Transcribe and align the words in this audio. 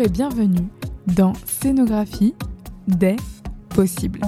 Et 0.00 0.08
bienvenue 0.08 0.68
dans 1.16 1.32
Scénographie 1.44 2.32
des 2.86 3.16
possibles. 3.70 4.20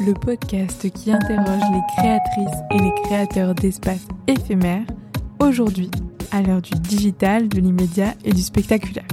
Le 0.00 0.14
podcast 0.14 0.90
qui 0.90 1.12
interroge 1.12 1.60
les 1.70 1.82
créatrices 1.98 2.58
et 2.70 2.78
les 2.78 3.02
créateurs 3.02 3.54
d'espaces 3.54 4.08
éphémères, 4.28 4.86
aujourd'hui 5.40 5.90
à 6.32 6.40
l'heure 6.40 6.62
du 6.62 6.70
digital, 6.70 7.50
de 7.50 7.60
l'immédiat 7.60 8.14
et 8.24 8.32
du 8.32 8.40
spectaculaire. 8.40 9.06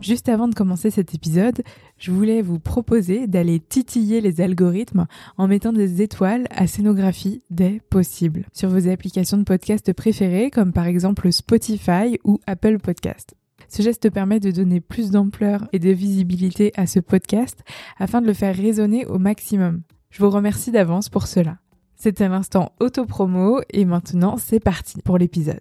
Juste 0.00 0.28
avant 0.28 0.46
de 0.46 0.54
commencer 0.54 0.92
cet 0.92 1.12
épisode, 1.16 1.62
je 1.98 2.12
voulais 2.12 2.42
vous 2.42 2.60
proposer 2.60 3.26
d'aller 3.26 3.58
titiller 3.58 4.20
les 4.20 4.40
algorithmes 4.40 5.06
en 5.36 5.48
mettant 5.48 5.72
des 5.72 6.00
étoiles 6.00 6.46
à 6.50 6.68
scénographie 6.68 7.42
des 7.50 7.80
possibles 7.90 8.46
sur 8.52 8.68
vos 8.68 8.88
applications 8.88 9.36
de 9.36 9.42
podcast 9.42 9.92
préférées 9.92 10.52
comme 10.52 10.72
par 10.72 10.86
exemple 10.86 11.32
Spotify 11.32 12.20
ou 12.22 12.38
Apple 12.46 12.78
Podcast. 12.78 13.34
Ce 13.68 13.82
geste 13.82 14.10
permet 14.10 14.40
de 14.40 14.50
donner 14.50 14.80
plus 14.80 15.10
d'ampleur 15.10 15.68
et 15.72 15.78
de 15.78 15.90
visibilité 15.90 16.72
à 16.74 16.86
ce 16.86 17.00
podcast 17.00 17.62
afin 17.98 18.20
de 18.20 18.26
le 18.26 18.32
faire 18.32 18.56
résonner 18.56 19.04
au 19.06 19.18
maximum. 19.18 19.82
Je 20.10 20.22
vous 20.22 20.30
remercie 20.30 20.70
d'avance 20.70 21.10
pour 21.10 21.26
cela. 21.26 21.58
C'était 21.94 22.28
l'instant 22.28 22.72
auto-promo 22.80 23.60
et 23.70 23.84
maintenant 23.84 24.36
c'est 24.38 24.60
parti 24.60 25.02
pour 25.02 25.18
l'épisode. 25.18 25.60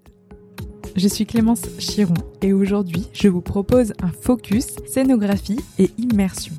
Je 0.96 1.08
suis 1.08 1.26
Clémence 1.26 1.64
Chiron 1.80 2.14
et 2.42 2.54
aujourd'hui 2.54 3.08
je 3.12 3.28
vous 3.28 3.42
propose 3.42 3.94
un 4.02 4.12
focus 4.12 4.68
scénographie 4.86 5.60
et 5.78 5.92
immersion. 5.98 6.56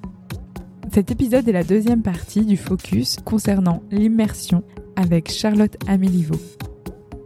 Cet 0.92 1.11
épisode 1.11 1.48
est 1.48 1.53
la 1.53 1.65
deuxième 1.65 2.03
partie 2.03 2.45
du 2.45 2.56
focus 2.56 3.17
concernant 3.25 3.83
l'immersion 3.91 4.65
avec 4.97 5.30
Charlotte 5.30 5.77
Améliveau. 5.87 6.39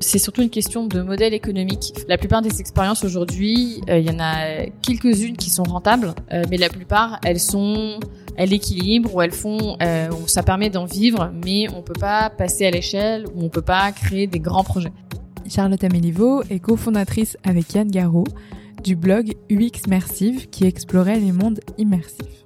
C'est 0.03 0.19
surtout 0.19 0.43
une 0.43 0.51
question 0.51 0.87
de 0.87 1.01
modèle 1.01 1.33
économique. 1.33 1.95
La 2.09 2.19
plupart 2.19 2.43
des 2.43 2.61
expériences 2.61 3.05
aujourd'hui, 3.05 3.81
euh, 3.89 3.99
il 3.99 4.05
y 4.05 4.11
en 4.11 4.19
a 4.19 4.67
quelques-unes 4.83 5.37
qui 5.37 5.49
sont 5.49 5.63
rentables, 5.63 6.13
euh, 6.33 6.43
mais 6.51 6.57
la 6.57 6.69
plupart, 6.69 7.21
elles 7.25 7.39
sont 7.39 8.01
à 8.37 8.45
l'équilibre, 8.45 9.15
où 9.15 9.23
elles 9.23 9.31
font, 9.31 9.77
euh, 9.81 10.11
ça 10.27 10.43
permet 10.43 10.71
d'en 10.71 10.87
vivre, 10.87 11.33
mais 11.45 11.69
on 11.75 11.83
peut 11.83 11.93
pas 11.99 12.31
passer 12.31 12.67
à 12.67 12.71
l'échelle, 12.71 13.27
où 13.35 13.45
on 13.45 13.49
peut 13.49 13.63
pas 13.63 13.93
créer 13.93 14.27
des 14.27 14.41
grands 14.41 14.65
projets. 14.65 14.93
Charlotte 15.49 15.85
Améliveau 15.85 16.43
est 16.51 16.59
cofondatrice 16.59 17.37
avec 17.45 17.73
Yann 17.75 17.89
Garot 17.89 18.27
du 18.83 18.97
blog 18.97 19.35
UX 19.51 19.87
Mersive 19.89 20.49
qui 20.51 20.65
explorait 20.65 21.21
les 21.21 21.33
mondes 21.33 21.61
immersifs. 21.79 22.42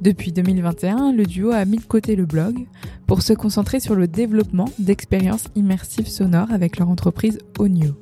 Depuis 0.00 0.32
2021, 0.32 1.12
le 1.12 1.26
duo 1.26 1.50
a 1.50 1.62
mis 1.66 1.76
de 1.76 1.84
côté 1.84 2.16
le 2.16 2.24
blog 2.24 2.66
pour 3.06 3.20
se 3.20 3.34
concentrer 3.34 3.80
sur 3.80 3.94
le 3.94 4.08
développement 4.08 4.68
d'expériences 4.78 5.48
immersives 5.56 6.08
sonores 6.08 6.50
avec 6.50 6.78
leur 6.78 6.88
entreprise 6.88 7.38
Onio. 7.58 7.94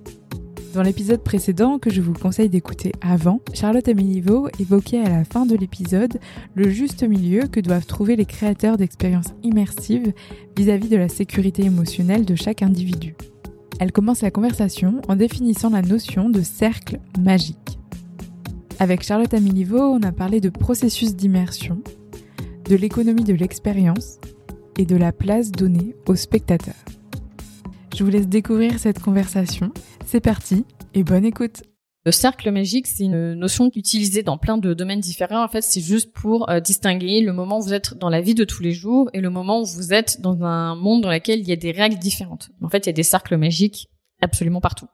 Dans 0.75 0.83
l'épisode 0.83 1.25
précédent 1.25 1.81
que 1.81 1.91
je 1.91 2.01
vous 2.01 2.13
conseille 2.13 2.51
d'écouter 2.51 2.93
avant, 3.01 3.41
Charlotte 3.53 3.89
Améliveau 3.89 4.49
évoquait 4.61 5.01
à 5.01 5.09
la 5.09 5.25
fin 5.25 5.45
de 5.45 5.57
l'épisode 5.57 6.21
le 6.55 6.71
juste 6.71 7.03
milieu 7.03 7.49
que 7.49 7.59
doivent 7.59 7.87
trouver 7.87 8.15
les 8.15 8.27
créateurs 8.27 8.77
d'expériences 8.77 9.35
immersives 9.43 10.13
vis-à-vis 10.57 10.89
de 10.89 10.97
la 10.97 11.09
sécurité 11.09 11.65
émotionnelle 11.65 12.25
de 12.25 12.37
chaque 12.37 12.63
individu. 12.63 13.17
Elle 13.81 13.91
commence 13.91 14.23
la 14.23 14.31
conversation 14.31 15.03
en 15.09 15.17
définissant 15.17 15.71
la 15.71 15.83
notion 15.83 16.31
de 16.31 16.43
cercle 16.43 17.01
magique. 17.19 17.79
Avec 18.81 19.03
Charlotte 19.03 19.35
Amilivo, 19.35 19.81
on 19.81 20.03
a 20.05 20.13
parlé 20.13 20.41
de 20.41 20.51
processus 20.51 21.17
d'immersion, 21.17 21.83
de 22.69 22.77
l'économie 22.77 23.25
de 23.25 23.35
l'expérience 23.35 24.19
et 24.79 24.87
de 24.87 24.95
la 24.95 25.11
place 25.11 25.51
donnée 25.51 25.97
aux 26.07 26.15
spectateurs. 26.15 26.77
Je 27.97 28.05
vous 28.05 28.11
laisse 28.11 28.29
découvrir 28.29 28.79
cette 28.79 29.01
conversation. 29.01 29.73
C'est 30.07 30.21
parti 30.21 30.65
et 30.95 31.03
bonne 31.03 31.25
écoute. 31.25 31.65
Le 32.07 32.13
cercle 32.13 32.53
magique, 32.53 32.87
c'est 32.87 33.07
une 33.07 33.35
notion 33.35 33.69
utilisée 33.75 34.23
dans 34.23 34.39
plein 34.39 34.59
de 34.59 34.73
domaines 34.75 35.01
différents. 35.01 35.43
En 35.43 35.49
fait, 35.49 35.63
c'est 35.63 35.81
juste 35.81 36.13
pour 36.13 36.49
euh, 36.49 36.61
distinguer 36.61 37.21
le 37.21 37.33
moment 37.33 37.59
où 37.59 37.63
vous 37.63 37.75
êtes 37.75 37.95
dans 37.99 38.09
la 38.09 38.21
vie 38.21 38.37
de 38.37 38.45
tous 38.45 38.63
les 38.63 38.71
jours 38.71 39.11
et 39.13 39.21
le 39.21 39.29
moment 39.29 39.61
où 39.61 39.67
vous 39.67 39.93
êtes 39.93 40.21
dans 40.21 40.45
un 40.45 40.77
monde 40.77 41.03
dans 41.03 41.11
lequel 41.11 41.41
il 41.41 41.49
y 41.49 41.53
a 41.53 41.57
des 41.57 41.73
règles 41.73 41.99
différentes. 41.99 42.51
En 42.63 42.69
fait, 42.69 42.87
il 42.87 42.91
y 42.91 42.91
a 42.91 42.93
des 42.93 43.03
cercles 43.03 43.37
magiques 43.37 43.89
absolument 44.21 44.61
partout. 44.61 44.89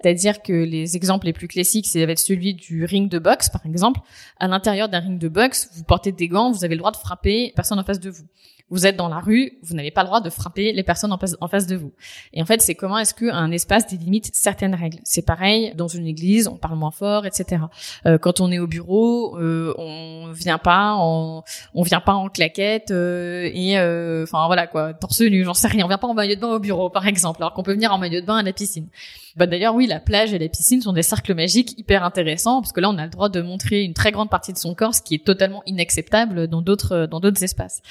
C'est-à-dire 0.00 0.42
que 0.42 0.52
les 0.52 0.96
exemples 0.96 1.26
les 1.26 1.32
plus 1.32 1.48
classiques, 1.48 1.86
c'est 1.86 2.02
avec 2.02 2.18
celui 2.18 2.54
du 2.54 2.84
ring 2.84 3.10
de 3.10 3.18
boxe, 3.18 3.48
par 3.48 3.64
exemple. 3.66 4.00
À 4.38 4.48
l'intérieur 4.48 4.88
d'un 4.88 5.00
ring 5.00 5.18
de 5.18 5.28
boxe, 5.28 5.70
vous 5.74 5.84
portez 5.84 6.12
des 6.12 6.28
gants, 6.28 6.50
vous 6.50 6.64
avez 6.64 6.74
le 6.74 6.78
droit 6.78 6.92
de 6.92 6.96
frapper 6.96 7.52
personne 7.56 7.78
en 7.78 7.84
face 7.84 8.00
de 8.00 8.10
vous 8.10 8.24
vous 8.70 8.86
êtes 8.86 8.96
dans 8.96 9.08
la 9.08 9.18
rue, 9.18 9.58
vous 9.62 9.74
n'avez 9.74 9.90
pas 9.90 10.02
le 10.02 10.06
droit 10.08 10.20
de 10.20 10.30
frapper 10.30 10.72
les 10.72 10.82
personnes 10.82 11.12
en 11.12 11.48
face, 11.48 11.66
de 11.66 11.76
vous. 11.76 11.92
Et 12.32 12.42
en 12.42 12.44
fait, 12.46 12.60
c'est 12.60 12.74
comment 12.74 12.98
est-ce 12.98 13.14
qu'un 13.14 13.50
espace 13.50 13.86
délimite 13.86 14.30
certaines 14.34 14.74
règles. 14.74 14.98
C'est 15.04 15.24
pareil 15.24 15.72
dans 15.74 15.88
une 15.88 16.06
église, 16.06 16.48
on 16.48 16.56
parle 16.56 16.78
moins 16.78 16.90
fort, 16.90 17.26
etc. 17.26 17.62
Euh, 18.06 18.18
quand 18.18 18.40
on 18.40 18.50
est 18.50 18.58
au 18.58 18.66
bureau, 18.66 19.38
euh, 19.38 19.74
on 19.78 20.30
vient 20.32 20.58
pas 20.58 20.94
en, 20.94 21.44
on 21.74 21.82
vient 21.82 22.00
pas 22.00 22.14
en 22.14 22.28
claquette 22.28 22.90
euh, 22.90 23.50
et 23.52 23.78
euh, 23.78 24.24
enfin 24.24 24.46
voilà 24.46 24.66
quoi, 24.66 24.94
torse 24.94 25.20
nu, 25.20 25.44
j'en 25.44 25.54
sais 25.54 25.68
rien. 25.68 25.84
On 25.84 25.88
vient 25.88 25.98
pas 25.98 26.08
en 26.08 26.14
maillot 26.14 26.36
de 26.36 26.40
bain 26.40 26.48
au 26.48 26.58
bureau, 26.58 26.90
par 26.90 27.06
exemple, 27.06 27.42
alors 27.42 27.54
qu'on 27.54 27.62
peut 27.62 27.72
venir 27.72 27.92
en 27.92 27.98
maillot 27.98 28.20
de 28.20 28.26
bain 28.26 28.36
à 28.36 28.42
la 28.42 28.52
piscine. 28.52 28.88
Bah 29.36 29.46
d'ailleurs 29.46 29.74
oui, 29.74 29.86
la 29.86 30.00
plage 30.00 30.34
et 30.34 30.38
la 30.38 30.48
piscine 30.48 30.82
sont 30.82 30.92
des 30.92 31.02
cercles 31.02 31.34
magiques 31.34 31.78
hyper 31.78 32.04
intéressants 32.04 32.60
parce 32.60 32.72
que 32.72 32.80
là 32.80 32.90
on 32.90 32.98
a 32.98 33.04
le 33.04 33.10
droit 33.10 33.28
de 33.28 33.40
montrer 33.40 33.82
une 33.82 33.94
très 33.94 34.10
grande 34.10 34.30
partie 34.30 34.52
de 34.52 34.58
son 34.58 34.74
corps, 34.74 34.94
ce 34.94 35.02
qui 35.02 35.14
est 35.14 35.24
totalement 35.24 35.62
inacceptable 35.66 36.48
dans 36.48 36.60
d'autres 36.60 37.06
dans 37.06 37.20
d'autres 37.20 37.42
espaces. 37.42 37.82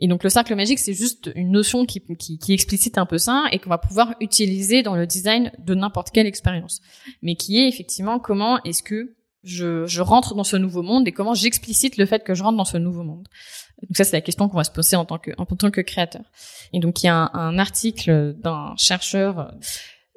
Et 0.00 0.08
donc 0.08 0.22
le 0.24 0.30
cercle 0.30 0.54
magique, 0.54 0.78
c'est 0.78 0.92
juste 0.92 1.30
une 1.34 1.50
notion 1.50 1.86
qui, 1.86 2.02
qui, 2.18 2.38
qui, 2.38 2.52
explicite 2.52 2.98
un 2.98 3.06
peu 3.06 3.18
ça 3.18 3.44
et 3.52 3.58
qu'on 3.58 3.70
va 3.70 3.78
pouvoir 3.78 4.14
utiliser 4.20 4.82
dans 4.82 4.94
le 4.94 5.06
design 5.06 5.52
de 5.58 5.74
n'importe 5.74 6.10
quelle 6.10 6.26
expérience. 6.26 6.80
Mais 7.22 7.34
qui 7.34 7.58
est 7.58 7.68
effectivement 7.68 8.18
comment 8.18 8.62
est-ce 8.64 8.82
que 8.82 9.14
je, 9.42 9.86
je, 9.86 10.02
rentre 10.02 10.34
dans 10.34 10.44
ce 10.44 10.56
nouveau 10.56 10.82
monde 10.82 11.06
et 11.06 11.12
comment 11.12 11.34
j'explicite 11.34 11.96
le 11.96 12.06
fait 12.06 12.24
que 12.24 12.34
je 12.34 12.42
rentre 12.42 12.56
dans 12.56 12.64
ce 12.64 12.76
nouveau 12.76 13.04
monde. 13.04 13.28
Donc 13.82 13.96
ça, 13.96 14.04
c'est 14.04 14.16
la 14.16 14.20
question 14.20 14.48
qu'on 14.48 14.56
va 14.56 14.64
se 14.64 14.70
poser 14.70 14.96
en 14.96 15.04
tant 15.04 15.18
que, 15.18 15.30
en 15.38 15.46
tant 15.46 15.70
que 15.70 15.80
créateur. 15.80 16.24
Et 16.72 16.80
donc 16.80 17.02
il 17.02 17.06
y 17.06 17.08
a 17.08 17.14
un, 17.14 17.30
un 17.32 17.58
article 17.58 18.34
d'un 18.42 18.74
chercheur 18.76 19.54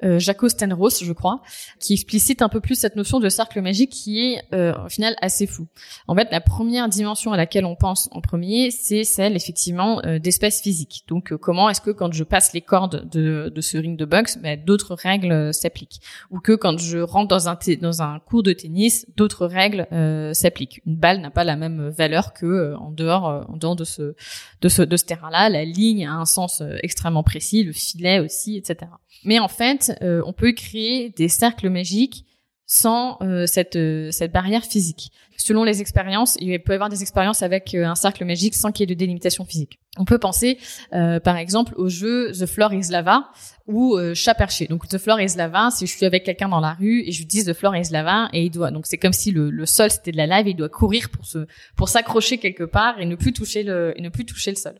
euh, 0.02 0.18
Jaco 0.18 0.48
Stenros, 0.48 1.02
je 1.02 1.12
crois, 1.12 1.42
qui 1.78 1.94
explicite 1.94 2.42
un 2.42 2.48
peu 2.48 2.60
plus 2.60 2.74
cette 2.74 2.96
notion 2.96 3.20
de 3.20 3.28
cercle 3.28 3.60
magique 3.60 3.90
qui 3.90 4.20
est 4.20 4.42
euh, 4.52 4.74
au 4.84 4.88
final 4.88 5.16
assez 5.20 5.46
fou. 5.46 5.66
En 6.08 6.14
fait, 6.14 6.28
la 6.30 6.40
première 6.40 6.88
dimension 6.88 7.32
à 7.32 7.36
laquelle 7.36 7.64
on 7.64 7.76
pense 7.76 8.08
en 8.12 8.20
premier, 8.20 8.70
c'est 8.70 9.04
celle 9.04 9.36
effectivement 9.36 10.00
euh, 10.04 10.18
d'espèces 10.18 10.60
physiques. 10.60 11.04
Donc, 11.08 11.32
euh, 11.32 11.38
comment 11.38 11.68
est-ce 11.68 11.80
que 11.80 11.90
quand 11.90 12.12
je 12.12 12.24
passe 12.24 12.52
les 12.52 12.60
cordes 12.60 13.08
de, 13.10 13.50
de 13.54 13.60
ce 13.60 13.78
ring 13.78 13.96
de 13.98 14.04
boxe, 14.04 14.38
bah, 14.42 14.56
d'autres 14.56 14.94
règles 14.94 15.52
s'appliquent, 15.54 16.00
ou 16.30 16.40
que 16.40 16.52
quand 16.52 16.78
je 16.78 16.98
rentre 16.98 17.28
dans 17.28 17.48
un 17.48 17.58
dans 17.80 18.02
un 18.02 18.18
cours 18.20 18.42
de 18.42 18.52
tennis, 18.52 19.06
d'autres 19.16 19.46
règles 19.46 19.86
s'appliquent. 20.34 20.80
Une 20.86 20.96
balle 20.96 21.20
n'a 21.20 21.30
pas 21.30 21.44
la 21.44 21.56
même 21.56 21.88
valeur 21.88 22.32
que 22.32 22.74
en 22.76 22.90
dehors 22.90 23.46
en 23.48 23.56
dehors 23.56 23.76
de 23.76 23.84
ce 23.84 24.14
de 24.62 24.68
ce 24.68 24.82
de 24.82 24.96
ce 24.96 25.04
terrain-là. 25.04 25.48
La 25.50 25.64
ligne 25.64 26.06
a 26.06 26.12
un 26.12 26.24
sens 26.24 26.62
extrêmement 26.82 27.22
précis, 27.22 27.64
le 27.64 27.72
filet 27.72 28.18
aussi, 28.18 28.56
etc. 28.56 28.90
Mais 29.24 29.38
en 29.38 29.48
fait, 29.48 29.89
euh, 30.02 30.22
on 30.26 30.32
peut 30.32 30.52
créer 30.52 31.10
des 31.10 31.28
cercles 31.28 31.68
magiques 31.68 32.24
sans 32.66 33.18
euh, 33.20 33.46
cette, 33.46 33.76
euh, 33.76 34.10
cette 34.12 34.32
barrière 34.32 34.64
physique. 34.64 35.10
Selon 35.36 35.64
les 35.64 35.80
expériences, 35.80 36.36
il 36.40 36.62
peut 36.62 36.72
y 36.72 36.74
avoir 36.74 36.90
des 36.90 37.02
expériences 37.02 37.42
avec 37.42 37.74
un 37.74 37.94
cercle 37.94 38.24
magique 38.24 38.54
sans 38.54 38.72
qu'il 38.72 38.82
y 38.82 38.92
ait 38.92 38.94
de 38.94 38.98
délimitation 38.98 39.44
physique. 39.44 39.80
On 39.96 40.04
peut 40.04 40.18
penser, 40.18 40.58
par 40.90 41.38
exemple, 41.38 41.72
au 41.76 41.88
jeu 41.88 42.30
The 42.32 42.44
Floor 42.44 42.74
is 42.74 42.90
Lava 42.90 43.30
ou 43.66 43.98
Chat 44.12 44.34
perché. 44.34 44.66
Donc 44.66 44.86
The 44.86 44.98
Floor 44.98 45.18
is 45.18 45.36
Lava, 45.38 45.70
si 45.70 45.86
je 45.86 45.96
suis 45.96 46.04
avec 46.04 46.24
quelqu'un 46.24 46.50
dans 46.50 46.60
la 46.60 46.74
rue 46.74 47.04
et 47.06 47.10
je 47.10 47.20
lui 47.20 47.26
dis 47.26 47.42
The 47.42 47.54
Floor 47.54 47.74
is 47.74 47.90
Lava 47.90 48.28
et 48.34 48.44
il 48.44 48.50
doit, 48.50 48.70
donc 48.70 48.86
c'est 48.86 48.98
comme 48.98 49.14
si 49.14 49.30
le, 49.30 49.64
sol 49.64 49.90
c'était 49.90 50.12
de 50.12 50.18
la 50.18 50.26
lave 50.26 50.46
et 50.46 50.50
il 50.50 50.56
doit 50.56 50.68
courir 50.68 51.08
pour 51.08 51.24
se, 51.24 51.46
pour 51.74 51.88
s'accrocher 51.88 52.36
quelque 52.36 52.64
part 52.64 53.00
et 53.00 53.06
ne 53.06 53.16
plus 53.16 53.32
toucher 53.32 53.62
le, 53.62 53.94
ne 53.98 54.10
plus 54.10 54.26
toucher 54.26 54.50
le 54.50 54.56
sol. 54.56 54.74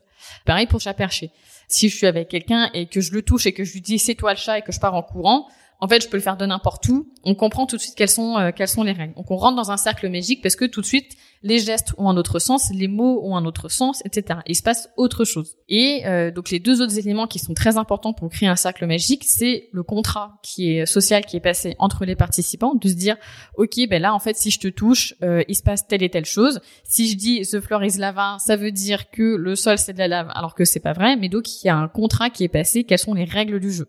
Pareil 0.45 0.67
pour 0.67 0.79
Chat 0.79 0.93
perché 0.93 1.31
si 1.73 1.89
je 1.89 1.95
suis 1.95 2.07
avec 2.07 2.29
quelqu'un 2.29 2.69
et 2.73 2.85
que 2.85 3.01
je 3.01 3.11
le 3.13 3.21
touche 3.21 3.45
et 3.45 3.53
que 3.53 3.63
je 3.63 3.73
lui 3.73 3.81
dis 3.81 3.99
c'est 3.99 4.15
toi 4.15 4.31
le 4.31 4.37
chat 4.37 4.59
et 4.59 4.61
que 4.61 4.71
je 4.71 4.79
pars 4.79 4.95
en 4.95 5.03
courant, 5.03 5.47
en 5.83 5.87
fait, 5.87 6.03
je 6.03 6.09
peux 6.09 6.17
le 6.17 6.21
faire 6.21 6.37
de 6.37 6.45
n'importe 6.45 6.87
où. 6.89 7.11
On 7.23 7.33
comprend 7.33 7.65
tout 7.65 7.75
de 7.75 7.81
suite 7.81 7.95
quelles 7.95 8.07
sont 8.07 8.37
euh, 8.37 8.51
quelles 8.55 8.67
sont 8.67 8.83
les 8.83 8.91
règles. 8.91 9.15
Donc 9.15 9.31
on 9.31 9.35
rentre 9.35 9.55
dans 9.55 9.71
un 9.71 9.77
cercle 9.77 10.09
magique 10.09 10.43
parce 10.43 10.55
que 10.55 10.65
tout 10.65 10.81
de 10.81 10.85
suite 10.85 11.17
les 11.41 11.57
gestes 11.57 11.95
ont 11.97 12.07
un 12.07 12.17
autre 12.17 12.37
sens, 12.37 12.71
les 12.71 12.87
mots 12.87 13.21
ont 13.23 13.35
un 13.35 13.45
autre 13.45 13.67
sens, 13.67 14.03
etc. 14.05 14.41
Il 14.45 14.55
se 14.55 14.61
passe 14.61 14.89
autre 14.95 15.25
chose. 15.25 15.55
Et 15.69 16.03
euh, 16.05 16.29
donc 16.29 16.51
les 16.51 16.59
deux 16.59 16.83
autres 16.83 16.99
éléments 16.99 17.25
qui 17.25 17.39
sont 17.39 17.55
très 17.55 17.77
importants 17.77 18.13
pour 18.13 18.29
créer 18.29 18.47
un 18.47 18.55
cercle 18.55 18.85
magique, 18.85 19.23
c'est 19.25 19.69
le 19.71 19.81
contrat 19.81 20.39
qui 20.43 20.77
est 20.77 20.85
social 20.85 21.25
qui 21.25 21.35
est 21.35 21.41
passé 21.41 21.75
entre 21.79 22.05
les 22.05 22.15
participants, 22.15 22.75
de 22.75 22.87
se 22.87 22.93
dire 22.93 23.17
ok 23.55 23.87
ben 23.89 23.99
là 23.99 24.13
en 24.13 24.19
fait 24.19 24.37
si 24.37 24.51
je 24.51 24.59
te 24.59 24.67
touche, 24.67 25.15
euh, 25.23 25.43
il 25.47 25.55
se 25.55 25.63
passe 25.63 25.87
telle 25.87 26.03
et 26.03 26.09
telle 26.09 26.25
chose. 26.25 26.61
Si 26.83 27.09
je 27.09 27.17
dis 27.17 27.41
the 27.41 27.59
floor 27.59 27.83
is 27.83 27.97
lava, 27.97 28.37
ça 28.37 28.55
veut 28.55 28.71
dire 28.71 29.09
que 29.09 29.35
le 29.35 29.55
sol 29.55 29.79
c'est 29.79 29.93
de 29.93 29.99
la 29.99 30.07
lave, 30.07 30.29
alors 30.35 30.53
que 30.53 30.63
c'est 30.63 30.79
pas 30.79 30.93
vrai. 30.93 31.15
Mais 31.15 31.27
donc 31.27 31.63
il 31.63 31.65
y 31.65 31.69
a 31.69 31.75
un 31.75 31.87
contrat 31.87 32.29
qui 32.29 32.43
est 32.43 32.49
passé. 32.49 32.83
Quelles 32.83 32.99
sont 32.99 33.15
les 33.15 33.25
règles 33.25 33.59
du 33.59 33.71
jeu? 33.71 33.87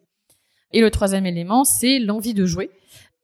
Et 0.72 0.80
le 0.80 0.90
troisième 0.90 1.26
élément, 1.26 1.64
c'est 1.64 1.98
l'envie 1.98 2.34
de 2.34 2.46
jouer. 2.46 2.70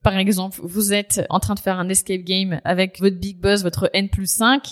Par 0.03 0.17
exemple, 0.17 0.61
vous 0.63 0.93
êtes 0.93 1.27
en 1.29 1.41
train 1.41 1.55
de 1.55 1.61
faire 1.61 1.79
un 1.79 1.89
escape 1.89 2.23
game 2.23 2.61
avec 2.65 3.01
votre 3.01 3.17
big 3.17 3.41
boss, 3.41 3.63
votre 3.63 3.91
N 3.93 4.09
plus 4.09 4.31
5. 4.31 4.63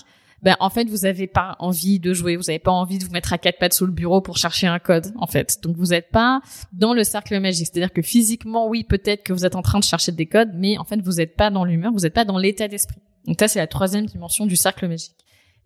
ben 0.42 0.56
en 0.60 0.70
fait 0.70 0.88
vous 0.88 0.98
n'avez 0.98 1.26
pas 1.26 1.56
envie 1.58 1.98
de 1.98 2.12
jouer, 2.12 2.36
vous 2.36 2.44
n'avez 2.44 2.60
pas 2.60 2.70
envie 2.70 2.98
de 2.98 3.04
vous 3.04 3.10
mettre 3.10 3.32
à 3.32 3.38
quatre 3.38 3.58
pattes 3.58 3.72
sous 3.72 3.86
le 3.86 3.92
bureau 3.92 4.20
pour 4.20 4.36
chercher 4.36 4.66
un 4.68 4.78
code 4.78 5.12
en 5.16 5.26
fait. 5.26 5.58
Donc 5.62 5.76
vous 5.76 5.86
n'êtes 5.86 6.10
pas 6.10 6.40
dans 6.72 6.94
le 6.94 7.02
cercle 7.02 7.38
magique, 7.40 7.66
c'est-à-dire 7.72 7.92
que 7.92 8.02
physiquement 8.02 8.68
oui 8.68 8.84
peut-être 8.84 9.24
que 9.24 9.32
vous 9.32 9.44
êtes 9.44 9.56
en 9.56 9.62
train 9.62 9.80
de 9.80 9.84
chercher 9.84 10.12
des 10.12 10.26
codes, 10.26 10.52
mais 10.54 10.78
en 10.78 10.84
fait 10.84 11.00
vous 11.00 11.14
n'êtes 11.14 11.36
pas 11.36 11.50
dans 11.50 11.64
l'humeur, 11.64 11.92
vous 11.92 12.00
n'êtes 12.00 12.14
pas 12.14 12.24
dans 12.24 12.38
l'état 12.38 12.68
d'esprit. 12.68 13.00
Donc 13.26 13.36
ça 13.40 13.48
c'est 13.48 13.58
la 13.58 13.66
troisième 13.66 14.06
dimension 14.06 14.46
du 14.46 14.56
cercle 14.56 14.86
magique. 14.86 15.16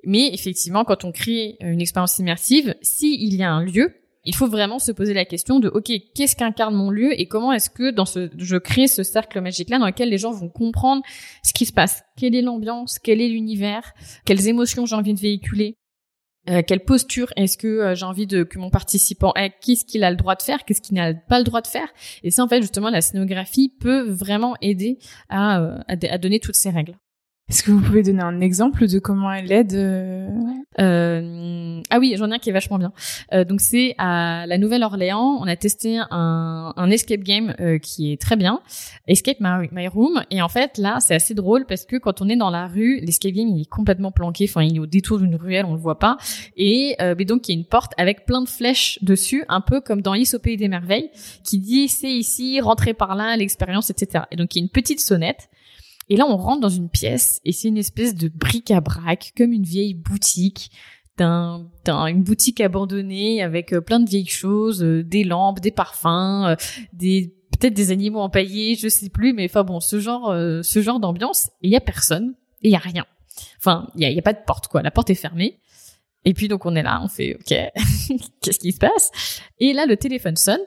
Mais 0.04 0.32
effectivement 0.32 0.84
quand 0.84 1.04
on 1.04 1.12
crée 1.12 1.56
une 1.60 1.82
expérience 1.82 2.18
immersive, 2.18 2.74
s'il 2.80 3.34
y 3.34 3.42
a 3.42 3.52
un 3.52 3.62
lieu, 3.62 3.94
il 4.24 4.34
faut 4.34 4.48
vraiment 4.48 4.78
se 4.78 4.92
poser 4.92 5.14
la 5.14 5.24
question 5.24 5.60
de 5.60 5.68
ok 5.68 5.90
qu'est-ce 6.14 6.36
qu'incarne 6.36 6.74
mon 6.74 6.90
lieu 6.90 7.18
et 7.18 7.26
comment 7.26 7.52
est-ce 7.52 7.70
que 7.70 7.90
dans 7.90 8.04
ce 8.04 8.30
je 8.36 8.56
crée 8.56 8.86
ce 8.86 9.02
cercle 9.02 9.40
magique 9.40 9.70
là 9.70 9.78
dans 9.78 9.86
lequel 9.86 10.10
les 10.10 10.18
gens 10.18 10.32
vont 10.32 10.48
comprendre 10.48 11.02
ce 11.42 11.52
qui 11.52 11.66
se 11.66 11.72
passe? 11.72 12.02
Quelle 12.16 12.34
est 12.34 12.42
l'ambiance? 12.42 12.98
Quel 12.98 13.20
est 13.20 13.28
l'univers? 13.28 13.92
Quelles 14.26 14.48
émotions 14.48 14.86
j'ai 14.86 14.96
envie 14.96 15.14
de 15.14 15.20
véhiculer? 15.20 15.74
Euh, 16.48 16.62
quelle 16.66 16.84
posture 16.84 17.30
est-ce 17.36 17.58
que 17.58 17.66
euh, 17.66 17.94
j'ai 17.94 18.06
envie 18.06 18.26
de 18.26 18.44
que 18.44 18.58
mon 18.58 18.70
participant 18.70 19.32
ait? 19.36 19.52
Qu'est-ce 19.60 19.84
qu'il 19.84 20.04
a 20.04 20.10
le 20.10 20.16
droit 20.16 20.36
de 20.36 20.42
faire? 20.42 20.64
Qu'est-ce 20.64 20.80
qu'il 20.80 20.96
n'a 20.96 21.12
pas 21.14 21.38
le 21.38 21.44
droit 21.44 21.60
de 21.60 21.66
faire? 21.66 21.88
Et 22.22 22.30
ça 22.30 22.42
en 22.42 22.48
fait 22.48 22.62
justement 22.62 22.90
la 22.90 23.02
scénographie 23.02 23.74
peut 23.80 24.08
vraiment 24.08 24.56
aider 24.60 24.98
à, 25.28 25.60
euh, 25.60 25.78
à 25.88 26.18
donner 26.18 26.40
toutes 26.40 26.56
ces 26.56 26.70
règles 26.70 26.96
est-ce 27.50 27.64
que 27.64 27.72
vous 27.72 27.80
pouvez 27.80 28.04
donner 28.04 28.22
un 28.22 28.40
exemple 28.40 28.86
de 28.86 28.98
comment 29.00 29.32
elle 29.32 29.50
aide 29.50 29.74
euh... 29.74 30.28
Euh, 30.78 31.80
Ah 31.90 31.98
oui, 31.98 32.14
j'en 32.16 32.30
ai 32.30 32.34
un 32.36 32.38
qui 32.38 32.48
est 32.48 32.52
vachement 32.52 32.78
bien. 32.78 32.92
Euh, 33.32 33.44
donc 33.44 33.60
c'est 33.60 33.96
à 33.98 34.46
la 34.46 34.56
Nouvelle-Orléans, 34.56 35.38
on 35.40 35.48
a 35.48 35.56
testé 35.56 35.98
un, 35.98 36.72
un 36.76 36.90
escape 36.90 37.22
game 37.22 37.54
euh, 37.58 37.78
qui 37.78 38.12
est 38.12 38.20
très 38.20 38.36
bien, 38.36 38.60
Escape 39.08 39.38
My, 39.40 39.88
Room. 39.88 40.22
Et 40.30 40.40
en 40.40 40.48
fait 40.48 40.78
là, 40.78 40.98
c'est 41.00 41.16
assez 41.16 41.34
drôle 41.34 41.66
parce 41.66 41.86
que 41.86 41.96
quand 41.96 42.22
on 42.22 42.28
est 42.28 42.36
dans 42.36 42.50
la 42.50 42.68
rue, 42.68 43.00
l'escape 43.00 43.32
game 43.32 43.48
il 43.48 43.62
est 43.62 43.68
complètement 43.68 44.12
planqué. 44.12 44.46
Enfin, 44.48 44.62
il 44.62 44.76
est 44.76 44.80
au 44.80 44.86
détour 44.86 45.18
d'une 45.18 45.34
ruelle, 45.34 45.64
on 45.64 45.74
le 45.74 45.80
voit 45.80 45.98
pas. 45.98 46.18
Et 46.56 46.94
euh, 47.00 47.16
mais 47.18 47.24
donc 47.24 47.48
il 47.48 47.52
y 47.52 47.56
a 47.56 47.58
une 47.58 47.66
porte 47.66 47.94
avec 47.96 48.26
plein 48.26 48.42
de 48.42 48.48
flèches 48.48 49.00
dessus, 49.02 49.44
un 49.48 49.60
peu 49.60 49.80
comme 49.80 50.02
dans 50.02 50.12
Alice 50.12 50.34
au 50.34 50.38
pays 50.38 50.56
des 50.56 50.68
merveilles, 50.68 51.10
qui 51.42 51.58
dit 51.58 51.88
c'est 51.88 52.12
ici, 52.12 52.60
rentrez 52.60 52.94
par 52.94 53.16
là, 53.16 53.36
l'expérience, 53.36 53.90
etc. 53.90 54.26
Et 54.30 54.36
donc 54.36 54.54
il 54.54 54.60
y 54.60 54.62
a 54.62 54.64
une 54.64 54.70
petite 54.70 55.00
sonnette. 55.00 55.48
Et 56.10 56.16
là, 56.16 56.26
on 56.26 56.36
rentre 56.36 56.60
dans 56.60 56.68
une 56.68 56.90
pièce 56.90 57.40
et 57.44 57.52
c'est 57.52 57.68
une 57.68 57.78
espèce 57.78 58.16
de 58.16 58.28
bric-à-brac, 58.28 59.32
comme 59.36 59.52
une 59.52 59.62
vieille 59.62 59.94
boutique, 59.94 60.72
d'un, 61.16 61.68
une 61.86 62.22
boutique 62.22 62.60
abandonnée 62.60 63.42
avec 63.42 63.72
euh, 63.72 63.80
plein 63.80 64.00
de 64.00 64.08
vieilles 64.08 64.26
choses, 64.26 64.82
euh, 64.82 65.04
des 65.04 65.22
lampes, 65.22 65.60
des 65.60 65.70
parfums, 65.70 66.46
euh, 66.46 66.56
des 66.92 67.34
peut-être 67.52 67.74
des 67.74 67.92
animaux 67.92 68.20
empaillés, 68.20 68.74
je 68.74 68.88
sais 68.88 69.10
plus, 69.10 69.34
mais 69.34 69.44
enfin 69.44 69.64
bon, 69.64 69.80
ce 69.80 70.00
genre, 70.00 70.34
ce 70.62 70.82
genre 70.82 70.98
d'ambiance. 70.98 71.48
Et 71.62 71.68
il 71.68 71.70
y 71.70 71.76
a 71.76 71.80
personne 71.80 72.34
et 72.62 72.68
il 72.68 72.70
y 72.70 72.76
a 72.76 72.78
rien. 72.78 73.04
Enfin, 73.58 73.88
il 73.96 74.02
y 74.02 74.06
a, 74.06 74.10
y 74.10 74.18
a 74.18 74.22
pas 74.22 74.32
de 74.32 74.38
porte 74.46 74.68
quoi. 74.68 74.80
La 74.80 74.90
porte 74.90 75.10
est 75.10 75.14
fermée. 75.14 75.58
Et 76.24 76.32
puis 76.32 76.48
donc 76.48 76.64
on 76.64 76.74
est 76.74 76.82
là, 76.82 77.00
on 77.02 77.08
fait 77.08 77.34
ok, 77.34 77.48
qu'est-ce 78.40 78.58
qui 78.58 78.72
se 78.72 78.78
passe? 78.78 79.10
Et 79.58 79.74
là 79.74 79.84
le 79.84 79.98
téléphone 79.98 80.36
sonne 80.36 80.60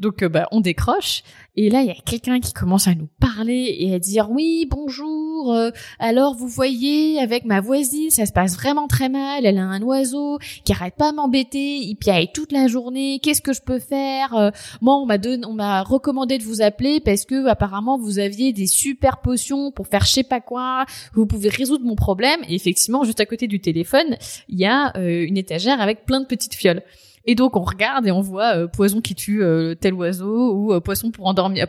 donc 0.00 0.22
euh, 0.22 0.28
bah, 0.28 0.48
on 0.50 0.60
décroche. 0.60 1.22
Et 1.56 1.68
là 1.68 1.82
il 1.82 1.88
y 1.88 1.90
a 1.90 1.94
quelqu'un 1.94 2.40
qui 2.40 2.52
commence 2.52 2.88
à 2.88 2.94
nous 2.94 3.08
parler 3.20 3.76
et 3.78 3.94
à 3.94 3.98
dire 3.98 4.30
oui 4.30 4.66
bonjour 4.70 5.52
euh, 5.52 5.70
alors 5.98 6.34
vous 6.34 6.48
voyez 6.48 7.18
avec 7.18 7.44
ma 7.44 7.60
voisine 7.60 8.08
ça 8.08 8.24
se 8.24 8.32
passe 8.32 8.54
vraiment 8.54 8.86
très 8.86 9.08
mal 9.08 9.44
elle 9.44 9.58
a 9.58 9.64
un 9.64 9.82
oiseau 9.82 10.38
qui 10.64 10.72
arrête 10.72 10.94
pas 10.94 11.12
m'embêter 11.12 11.78
il 11.78 11.96
piaille 11.96 12.30
toute 12.32 12.52
la 12.52 12.68
journée 12.68 13.18
qu'est-ce 13.18 13.42
que 13.42 13.52
je 13.52 13.60
peux 13.60 13.80
faire 13.80 14.34
euh, 14.36 14.50
moi 14.80 14.96
on 14.96 15.06
m'a 15.06 15.18
donné 15.18 15.44
on 15.44 15.52
m'a 15.52 15.82
recommandé 15.82 16.38
de 16.38 16.44
vous 16.44 16.62
appeler 16.62 17.00
parce 17.00 17.24
que 17.24 17.46
apparemment 17.48 17.98
vous 17.98 18.20
aviez 18.20 18.52
des 18.52 18.68
super 18.68 19.20
potions 19.20 19.72
pour 19.72 19.88
faire 19.88 20.04
je 20.04 20.12
sais 20.12 20.22
pas 20.22 20.40
quoi 20.40 20.86
vous 21.12 21.26
pouvez 21.26 21.48
résoudre 21.48 21.84
mon 21.84 21.96
problème. 21.96 22.40
Et 22.48 22.54
effectivement 22.54 23.04
juste 23.04 23.20
à 23.20 23.26
côté 23.26 23.48
du 23.48 23.60
téléphone 23.60 24.16
il 24.48 24.58
y 24.58 24.66
a 24.66 24.92
une 24.96 25.36
étagère 25.36 25.80
avec 25.80 26.06
plein 26.06 26.20
de 26.20 26.26
petites 26.26 26.54
fioles 26.54 26.82
et 27.24 27.34
donc 27.34 27.56
on 27.56 27.62
regarde 27.62 28.06
et 28.06 28.12
on 28.12 28.20
voit 28.20 28.56
euh, 28.56 28.66
poison 28.66 29.00
qui 29.00 29.14
tue 29.14 29.42
euh, 29.42 29.74
tel 29.74 29.94
oiseau 29.94 30.54
ou 30.54 30.72
euh, 30.72 30.80
poisson 30.80 31.10
pour 31.10 31.26
endormir 31.26 31.66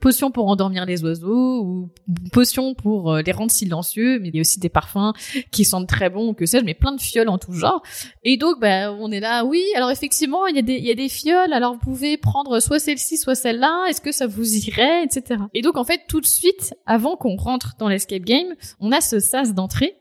potion 0.00 0.30
pour 0.30 0.48
endormir 0.48 0.84
les 0.84 1.02
oiseaux 1.04 1.62
ou 1.62 1.90
potion 2.32 2.74
pour 2.74 3.16
les 3.16 3.32
rendre 3.32 3.50
silencieux 3.50 4.18
mais 4.20 4.28
il 4.28 4.34
y 4.34 4.38
a 4.38 4.42
aussi 4.42 4.60
des 4.60 4.68
parfums 4.68 5.12
qui 5.50 5.64
sentent 5.64 5.88
très 5.88 6.10
bons 6.10 6.34
que 6.34 6.46
sais-je 6.46 6.64
mais 6.64 6.74
plein 6.74 6.92
de 6.92 7.00
fioles 7.00 7.28
en 7.28 7.38
tout 7.38 7.52
genre. 7.52 7.82
Et 8.22 8.36
donc 8.36 8.60
bah 8.60 8.92
on 8.92 9.10
est 9.10 9.20
là 9.20 9.44
oui, 9.44 9.62
alors 9.76 9.90
effectivement, 9.90 10.46
il 10.46 10.56
y 10.56 10.58
a 10.58 10.62
des 10.62 10.74
il 10.74 10.84
y 10.84 10.90
a 10.90 10.94
des 10.94 11.08
fioles, 11.08 11.52
alors 11.52 11.74
vous 11.74 11.80
pouvez 11.80 12.16
prendre 12.16 12.60
soit 12.60 12.78
celle-ci 12.78 13.16
soit 13.16 13.34
celle-là, 13.34 13.86
est-ce 13.88 14.00
que 14.00 14.12
ça 14.12 14.26
vous 14.26 14.56
irait 14.56 15.04
etc. 15.04 15.40
Et 15.54 15.62
donc 15.62 15.76
en 15.76 15.84
fait 15.84 16.02
tout 16.08 16.20
de 16.20 16.26
suite 16.26 16.74
avant 16.86 17.16
qu'on 17.16 17.36
rentre 17.36 17.74
dans 17.78 17.88
l'escape 17.88 18.22
game, 18.22 18.54
on 18.80 18.92
a 18.92 19.00
ce 19.00 19.20
sas 19.20 19.54
d'entrée 19.54 19.96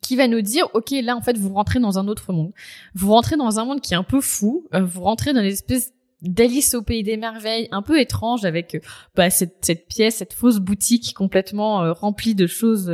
qui 0.00 0.16
va 0.16 0.28
nous 0.28 0.40
dire 0.40 0.68
ok 0.74 0.90
là 1.02 1.16
en 1.16 1.20
fait 1.20 1.36
vous 1.36 1.52
rentrez 1.52 1.80
dans 1.80 1.98
un 1.98 2.08
autre 2.08 2.32
monde. 2.32 2.52
Vous 2.94 3.10
rentrez 3.10 3.36
dans 3.36 3.58
un 3.58 3.64
monde 3.64 3.80
qui 3.80 3.94
est 3.94 3.96
un 3.96 4.02
peu 4.02 4.20
fou. 4.20 4.66
Euh, 4.74 4.84
vous 4.84 5.02
rentrez 5.02 5.32
dans 5.32 5.40
une 5.40 5.46
espèce 5.46 5.92
d'Alice 6.22 6.74
au 6.74 6.82
pays 6.82 7.02
des 7.02 7.16
merveilles 7.16 7.68
un 7.70 7.80
peu 7.80 7.98
étrange 7.98 8.44
avec 8.44 8.74
euh, 8.74 8.80
bah, 9.14 9.30
cette, 9.30 9.56
cette 9.62 9.88
pièce 9.88 10.16
cette 10.16 10.34
fausse 10.34 10.58
boutique 10.58 11.14
complètement 11.14 11.82
euh, 11.82 11.92
remplie 11.92 12.34
de 12.34 12.46
choses 12.46 12.92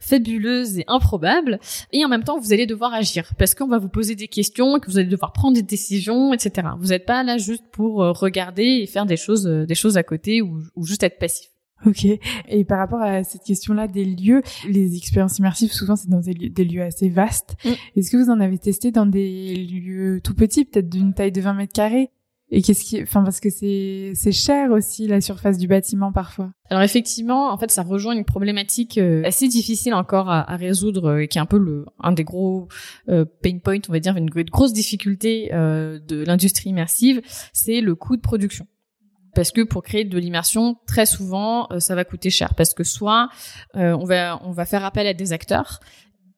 fabuleuses 0.00 0.78
et 0.78 0.84
improbables. 0.86 1.58
Et 1.92 2.04
en 2.04 2.08
même 2.08 2.24
temps 2.24 2.38
vous 2.38 2.52
allez 2.52 2.66
devoir 2.66 2.94
agir. 2.94 3.32
Parce 3.38 3.54
qu'on 3.54 3.68
va 3.68 3.78
vous 3.78 3.88
poser 3.88 4.14
des 4.14 4.28
questions 4.28 4.78
que 4.78 4.90
vous 4.90 4.98
allez 4.98 5.08
devoir 5.08 5.32
prendre 5.32 5.54
des 5.54 5.62
décisions 5.62 6.32
etc 6.32 6.68
vous 6.78 6.88
n'êtes 6.88 7.06
pas 7.06 7.22
là 7.22 7.38
juste 7.38 7.64
pour 7.72 7.96
regarder 7.96 8.80
et 8.82 8.86
faire 8.86 9.06
des 9.06 9.16
choses 9.16 9.44
des 9.44 9.74
choses 9.74 9.96
à 9.96 10.02
côté 10.02 10.42
ou, 10.42 10.62
ou 10.76 10.86
juste 10.86 11.02
être 11.02 11.18
passif 11.18 11.50
Ok. 11.86 12.06
Et 12.48 12.64
par 12.64 12.78
rapport 12.78 13.00
à 13.00 13.22
cette 13.24 13.42
question-là 13.42 13.86
des 13.86 14.04
lieux, 14.04 14.42
les 14.68 14.96
expériences 14.96 15.38
immersives, 15.38 15.72
souvent, 15.72 15.96
c'est 15.96 16.08
dans 16.08 16.20
des 16.20 16.64
lieux, 16.64 16.82
assez 16.82 17.08
vastes. 17.08 17.56
Mm. 17.64 17.70
Est-ce 17.96 18.10
que 18.10 18.16
vous 18.16 18.30
en 18.30 18.40
avez 18.40 18.58
testé 18.58 18.90
dans 18.90 19.06
des 19.06 19.54
lieux 19.54 20.20
tout 20.22 20.34
petits, 20.34 20.64
peut-être 20.64 20.88
d'une 20.88 21.14
taille 21.14 21.32
de 21.32 21.40
20 21.40 21.54
mètres 21.54 21.72
carrés? 21.72 22.10
Et 22.50 22.62
qu'est-ce 22.62 22.82
qui, 22.82 23.02
enfin 23.02 23.22
parce 23.22 23.40
que 23.40 23.50
c'est 23.50 24.12
c'est 24.14 24.32
cher 24.32 24.70
aussi 24.70 25.06
la 25.06 25.20
surface 25.20 25.58
du 25.58 25.68
bâtiment 25.68 26.12
parfois. 26.12 26.50
Alors 26.70 26.82
effectivement, 26.82 27.52
en 27.52 27.58
fait, 27.58 27.70
ça 27.70 27.82
rejoint 27.82 28.14
une 28.14 28.24
problématique 28.24 28.96
euh, 28.96 29.22
assez 29.24 29.48
difficile 29.48 29.92
encore 29.92 30.30
à, 30.30 30.56
résoudre, 30.56 31.10
euh, 31.10 31.26
qui 31.26 31.36
est 31.36 31.42
un 31.42 31.46
peu 31.46 31.58
le 31.58 31.84
un 31.98 32.12
des 32.12 32.24
gros 32.24 32.68
euh, 33.10 33.26
pain 33.42 33.58
points, 33.58 33.80
on 33.90 33.92
va 33.92 34.00
dire 34.00 34.16
une, 34.16 34.30
une 34.34 34.44
grosse 34.44 34.72
difficulté 34.72 35.50
de 35.52 36.24
l'industrie 36.24 36.70
immersive, 36.70 37.20
c'est 37.52 37.82
le 37.82 37.94
coût 37.94 38.16
de 38.16 38.22
production 38.22 38.66
parce 39.34 39.50
que 39.50 39.62
pour 39.62 39.82
créer 39.82 40.04
de 40.04 40.18
l'immersion, 40.18 40.76
très 40.86 41.06
souvent, 41.06 41.68
euh, 41.70 41.80
ça 41.80 41.94
va 41.94 42.04
coûter 42.04 42.30
cher 42.30 42.54
parce 42.54 42.74
que 42.74 42.84
soit 42.84 43.28
euh, 43.76 43.96
on 43.96 44.04
va 44.04 44.40
on 44.44 44.52
va 44.52 44.64
faire 44.64 44.84
appel 44.84 45.06
à 45.06 45.14
des 45.14 45.32
acteurs, 45.32 45.80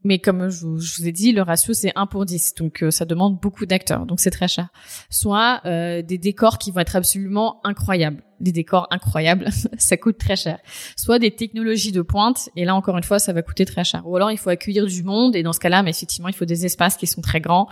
mais 0.03 0.19
comme 0.19 0.49
je 0.49 0.67
vous, 0.67 1.07
ai 1.07 1.13
dit, 1.13 1.33
le 1.33 1.43
ratio 1.43 1.75
c'est 1.75 1.93
1 1.95 2.07
pour 2.07 2.25
10, 2.25 2.55
donc 2.55 2.83
euh, 2.83 2.91
ça 2.91 3.05
demande 3.05 3.39
beaucoup 3.39 3.67
d'acteurs, 3.67 4.07
donc 4.07 4.21
c'est 4.21 4.31
très 4.31 4.49
cher. 4.49 4.69
Soit 5.11 5.61
des 5.65 6.19
décors 6.19 6.59
qui 6.59 6.71
vont 6.71 6.81
être 6.81 6.97
absolument 6.97 7.61
incroyables, 7.65 8.23
des 8.41 8.53
décors 8.53 8.87
incroyables, 8.91 9.49
ça 9.79 9.97
coûte 9.97 10.19
très 10.19 10.37
cher. 10.37 10.59
Soit 10.97 11.19
des 11.19 11.31
technologies 11.31 11.93
de 11.93 12.03
pointe, 12.03 12.49
et 12.57 12.65
là 12.65 12.75
encore 12.75 12.97
une 12.97 13.05
fois, 13.05 13.19
ça 13.19 13.33
va 13.33 13.43
coûter 13.43 13.65
très 13.67 13.85
cher. 13.85 14.03
Ou 14.07 14.17
alors 14.17 14.31
il 14.31 14.39
faut 14.39 14.51
accueillir 14.51 14.87
du 14.87 15.03
monde, 15.03 15.37
et 15.37 15.43
dans 15.43 15.53
ce 15.53 15.61
cas-là, 15.61 15.83
mais 15.83 15.91
effectivement, 15.91 16.29
il 16.29 16.35
faut 16.35 16.47
des 16.47 16.65
espaces 16.65 16.97
qui 16.97 17.07
sont 17.07 17.21
très 17.21 17.41
grands, 17.41 17.69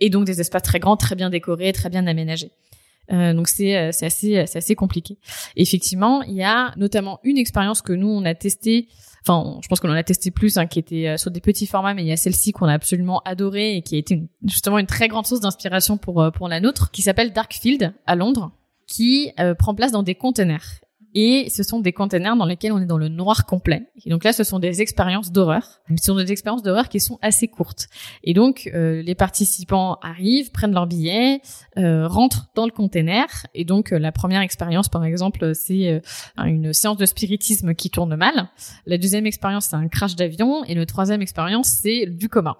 et 0.00 0.10
donc 0.10 0.24
des 0.24 0.40
espaces 0.40 0.62
très 0.62 0.80
grands, 0.80 0.96
très 0.96 1.14
bien 1.14 1.30
décorés, 1.30 1.72
très 1.72 1.90
bien 1.90 2.06
aménagés. 2.06 2.52
Euh, 3.12 3.34
donc 3.34 3.48
c'est 3.48 3.76
euh, 3.76 3.88
assez 3.88 4.44
c'est 4.46 4.56
assez 4.56 4.74
compliqué. 4.74 5.18
effectivement, 5.56 6.22
il 6.22 6.34
y 6.34 6.42
a 6.42 6.72
notamment 6.76 7.20
une 7.24 7.38
expérience 7.38 7.82
que 7.82 7.92
nous 7.92 8.08
on 8.08 8.24
a 8.24 8.34
testée. 8.34 8.88
Enfin, 9.26 9.60
je 9.62 9.68
pense 9.68 9.78
qu'on 9.78 9.90
en 9.90 9.94
a 9.94 10.02
testé 10.02 10.32
plus, 10.32 10.58
hein, 10.58 10.66
qui 10.66 10.80
était 10.80 11.08
euh, 11.08 11.16
sur 11.16 11.30
des 11.30 11.40
petits 11.40 11.66
formats, 11.66 11.94
mais 11.94 12.02
il 12.02 12.08
y 12.08 12.12
a 12.12 12.16
celle-ci 12.16 12.52
qu'on 12.52 12.66
a 12.66 12.72
absolument 12.72 13.20
adorée 13.24 13.76
et 13.76 13.82
qui 13.82 13.94
a 13.94 13.98
été 13.98 14.22
justement 14.44 14.78
une 14.78 14.86
très 14.86 15.08
grande 15.08 15.26
source 15.26 15.40
d'inspiration 15.40 15.96
pour 15.96 16.30
pour 16.34 16.48
la 16.48 16.60
nôtre, 16.60 16.90
qui 16.90 17.02
s'appelle 17.02 17.32
Darkfield 17.32 17.94
à 18.06 18.16
Londres, 18.16 18.50
qui 18.86 19.32
prend 19.58 19.74
place 19.74 19.92
dans 19.92 20.02
des 20.02 20.14
containers 20.14 20.81
et 21.14 21.48
ce 21.50 21.62
sont 21.62 21.80
des 21.80 21.92
containers 21.92 22.36
dans 22.36 22.46
lesquels 22.46 22.72
on 22.72 22.78
est 22.78 22.86
dans 22.86 22.98
le 22.98 23.08
noir 23.08 23.46
complet. 23.46 23.88
Et 24.04 24.10
donc 24.10 24.24
là, 24.24 24.32
ce 24.32 24.44
sont 24.44 24.58
des 24.58 24.80
expériences 24.80 25.32
d'horreur. 25.32 25.80
Ce 25.98 26.04
sont 26.04 26.16
des 26.16 26.32
expériences 26.32 26.62
d'horreur 26.62 26.88
qui 26.88 27.00
sont 27.00 27.18
assez 27.22 27.48
courtes. 27.48 27.88
Et 28.24 28.34
donc, 28.34 28.70
euh, 28.74 29.02
les 29.02 29.14
participants 29.14 29.98
arrivent, 30.02 30.50
prennent 30.50 30.72
leur 30.72 30.86
billet, 30.86 31.40
euh, 31.78 32.06
rentrent 32.06 32.50
dans 32.54 32.64
le 32.64 32.72
container. 32.72 33.26
Et 33.54 33.64
donc, 33.64 33.92
euh, 33.92 33.98
la 33.98 34.12
première 34.12 34.40
expérience, 34.40 34.88
par 34.88 35.04
exemple, 35.04 35.54
c'est 35.54 36.02
une 36.36 36.72
séance 36.72 36.96
de 36.96 37.06
spiritisme 37.06 37.74
qui 37.74 37.90
tourne 37.90 38.16
mal. 38.16 38.50
La 38.86 38.98
deuxième 38.98 39.26
expérience, 39.26 39.66
c'est 39.66 39.76
un 39.76 39.88
crash 39.88 40.16
d'avion. 40.16 40.64
Et 40.64 40.74
le 40.74 40.86
troisième 40.86 41.22
expérience, 41.22 41.68
c'est 41.68 42.06
du 42.06 42.28
coma 42.28 42.58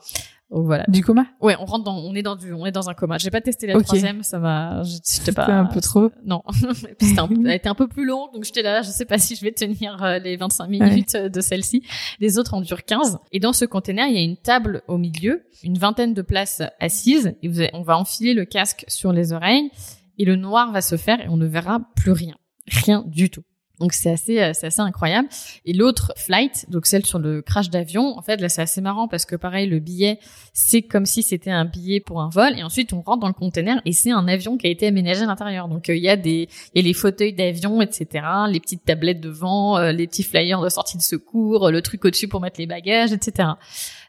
voilà. 0.61 0.85
Du 0.89 1.03
coma? 1.03 1.27
Ouais, 1.41 1.57
on 1.59 1.65
rentre 1.65 1.85
dans, 1.85 1.97
on 1.97 2.15
est 2.15 2.23
dans 2.23 2.37
du, 2.37 2.53
on 2.53 2.67
est 2.67 2.73
dans 2.73 2.91
un 2.91 2.95
coma. 2.95 3.17
J'ai 3.17 3.31
pas 3.31 3.41
testé 3.41 3.67
la 3.67 3.81
troisième, 3.81 4.23
ça 4.23 4.39
va, 4.39 4.83
j'étais 4.83 5.33
pas. 5.33 5.47
un 5.47 5.67
peu 5.67 5.81
trop. 5.81 6.11
Non, 6.25 6.43
c'était 6.75 7.19
un, 7.19 7.29
elle 7.47 7.53
était 7.53 7.69
un 7.69 7.75
peu 7.75 7.89
plus 7.89 8.05
longue, 8.05 8.33
donc 8.33 8.45
j'étais 8.45 8.63
là, 8.63 8.83
je 8.83 8.91
sais 8.91 9.05
pas 9.05 9.19
si 9.19 9.35
je 9.35 9.43
vais 9.43 9.53
tenir 9.53 10.03
euh, 10.03 10.19
les 10.19 10.37
25 10.37 10.69
minutes 10.69 11.17
de 11.17 11.41
celle-ci. 11.41 11.83
Les 12.21 12.39
autres 12.39 12.55
en 12.55 12.61
durent 12.61 12.85
15. 12.85 13.19
Et 13.33 13.41
dans 13.41 13.53
ce 13.53 13.65
container, 13.65 14.07
il 14.09 14.15
y 14.15 14.19
a 14.19 14.23
une 14.23 14.37
table 14.37 14.83
au 14.89 14.99
milieu, 14.99 15.45
une 15.63 15.79
vingtaine 15.79 16.15
de 16.15 16.23
places 16.23 16.63
assises, 16.81 17.35
et 17.43 17.49
vous 17.49 17.63
on 17.73 17.83
va 17.83 17.97
enfiler 17.97 18.35
le 18.35 18.45
casque 18.45 18.85
sur 18.89 19.13
les 19.13 19.33
oreilles, 19.33 19.71
et 20.19 20.25
le 20.25 20.37
noir 20.37 20.71
va 20.73 20.83
se 20.83 20.97
faire, 20.97 21.21
et 21.21 21.29
on 21.29 21.37
ne 21.37 21.47
verra 21.47 21.81
plus 21.97 22.13
rien, 22.13 22.35
rien 22.67 23.05
du 23.07 23.31
tout. 23.31 23.43
Donc 23.83 23.95
c'est 23.95 24.12
assez, 24.12 24.41
euh, 24.41 24.53
c'est 24.55 24.69
assez 24.69 24.81
incroyable. 24.81 25.29
Et 25.65 25.73
l'autre 25.73 26.12
flight, 26.17 26.67
donc 26.71 26.87
celle 26.87 27.05
sur 27.05 27.19
le 27.19 27.43
crash 27.43 27.69
d'avion, 27.69 28.17
en 28.17 28.23
fait 28.23 28.41
là 28.41 28.49
c'est 28.49 28.62
assez 28.62 28.81
marrant 28.81 29.09
parce 29.09 29.27
que 29.27 29.35
pareil 29.35 29.69
le 29.69 29.81
billet, 29.81 30.21
c'est 30.53 30.83
comme 30.83 31.05
si 31.05 31.25
c'était 31.25 31.51
un 31.51 31.65
billet 31.65 31.99
pour 31.99 32.21
un 32.23 32.29
vol 32.29 32.57
et 32.57 32.62
ensuite 32.62 32.93
on 32.93 33.01
rentre 33.01 33.19
dans 33.19 33.27
le 33.27 33.33
conteneur 33.33 33.81
et 33.85 33.93
c'est 33.93 34.12
un 34.12 34.29
avion 34.29 34.57
qui 34.57 34.69
a 34.69 34.71
été 34.71 34.87
aménagé 34.87 35.23
à 35.23 35.27
l'intérieur. 35.27 35.67
Donc 35.67 35.91
euh, 35.91 35.97
il 35.97 36.03
y 36.03 36.09
a 36.09 36.17
des, 36.17 36.49
y 36.77 36.79
a 36.79 36.83
les 36.83 36.95
fauteuils 36.95 37.33
d'avion, 37.33 37.83
etc., 37.83 38.25
les 38.49 38.61
petites 38.61 38.85
tablettes 38.85 39.21
devant, 39.21 39.79
euh, 39.79 39.91
les 39.91 40.07
petits 40.07 40.23
flyers 40.23 40.61
de 40.61 40.69
sortie 40.69 40.97
de 40.97 41.03
secours, 41.03 41.73
le 41.73 41.83
truc 41.83 42.05
au-dessus 42.05 42.29
pour 42.29 42.41
mettre 42.41 42.61
les 42.61 42.67
bagages, 42.67 43.12
etc. 43.12 43.49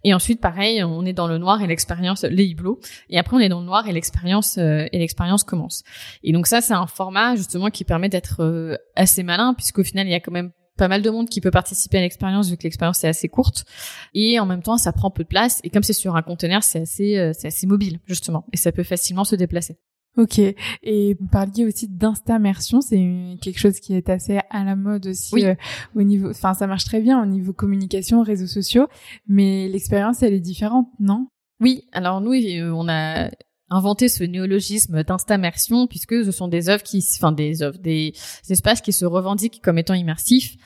Et 0.04 0.14
ensuite 0.14 0.42
pareil, 0.42 0.84
on 0.84 1.06
est 1.06 1.14
dans 1.14 1.28
le 1.28 1.38
noir 1.38 1.62
et 1.62 1.68
l'expérience, 1.68 2.24
les 2.24 2.48
hublots. 2.50 2.80
Et 3.10 3.18
après 3.18 3.36
on 3.36 3.40
est 3.40 3.50
dans 3.50 3.60
le 3.60 3.66
noir 3.66 3.88
et 3.88 3.92
l'expérience 3.94 4.58
et 4.58 4.90
l'expérience 4.94 5.44
commence. 5.44 5.84
Et 6.24 6.34
donc 6.34 6.48
ça 6.48 6.62
c'est 6.62 6.74
un 6.74 6.88
format 6.88 7.36
justement 7.36 7.70
qui 7.70 7.84
permet 7.84 8.10
d'être 8.10 8.78
assez 8.96 9.24
malin 9.24 9.54
puisqu'au 9.54 9.84
final, 9.84 10.08
il 10.08 10.12
y 10.12 10.16
a 10.16 10.20
quand 10.20 10.32
même 10.32 10.52
pas 10.78 10.88
mal 10.88 11.02
de 11.02 11.10
monde 11.10 11.30
qui 11.30 11.42
peut 11.42 11.52
participer 11.52 12.00
à 12.00 12.02
l'expérience 12.02 12.50
vu 12.50 12.58
que 12.58 12.64
l'expérience 12.64 13.04
est 13.04 13.08
assez 13.08 13.30
courte 13.30 13.66
et 14.14 14.40
en 14.40 14.46
même 14.46 14.64
temps 14.64 14.78
ça 14.78 14.92
prend 14.92 15.12
peu 15.12 15.24
de 15.24 15.28
place 15.28 15.60
et 15.64 15.70
comme 15.70 15.84
c'est 15.84 15.94
sur 15.94 16.16
un 16.16 16.22
conteneur 16.22 16.64
c'est 16.64 16.82
assez 16.82 17.18
euh, 17.18 17.32
c'est 17.38 17.48
assez 17.48 17.68
mobile 17.68 18.00
justement 18.06 18.46
et 18.54 18.58
ça 18.58 18.72
peut 18.72 18.84
facilement 18.84 19.24
se 19.24 19.36
déplacer. 19.36 19.78
Ok. 20.16 20.40
Et 20.40 21.18
vous 21.20 21.28
parliez 21.28 21.66
aussi 21.66 21.88
d'instamersion, 21.88 22.82
c'est 22.82 23.38
quelque 23.42 23.60
chose 23.60 23.80
qui 23.80 23.96
est 23.96 24.10
assez 24.10 24.40
à 24.52 24.64
la 24.64 24.76
mode 24.76 25.08
aussi 25.08 25.44
euh, 25.44 25.56
au 25.96 26.04
niveau. 26.04 26.30
Enfin, 26.30 26.54
ça 26.54 26.68
marche 26.68 26.86
très 26.86 27.02
bien 27.02 27.22
au 27.22 27.26
niveau 27.26 27.52
communication, 27.52 28.22
réseaux 28.22 28.48
sociaux, 28.48 28.88
mais 29.28 29.68
l'expérience 29.70 30.22
elle 30.22 30.34
est 30.34 30.40
différente, 30.40 30.88
non? 31.00 31.28
Oui. 31.60 31.86
Alors 31.94 32.22
nous, 32.22 32.34
euh, 32.34 32.72
on 32.72 32.88
a 32.90 33.32
inventé 33.70 34.08
ce 34.08 34.24
néologisme 34.24 35.04
d'instamersion 35.04 35.88
puisque 35.88 36.24
ce 36.24 36.32
sont 36.32 36.48
des 36.48 36.70
œuvres 36.70 36.84
qui, 36.84 37.04
enfin 37.18 37.32
des 37.32 37.64
œuvres, 37.64 37.80
des, 37.80 38.14
espaces 38.50 38.82
qui 38.82 38.94
se 38.94 39.06
revendiquent 39.06 39.62
comme 39.64 39.80
étant 39.80 39.96
immersifs, 39.96 40.58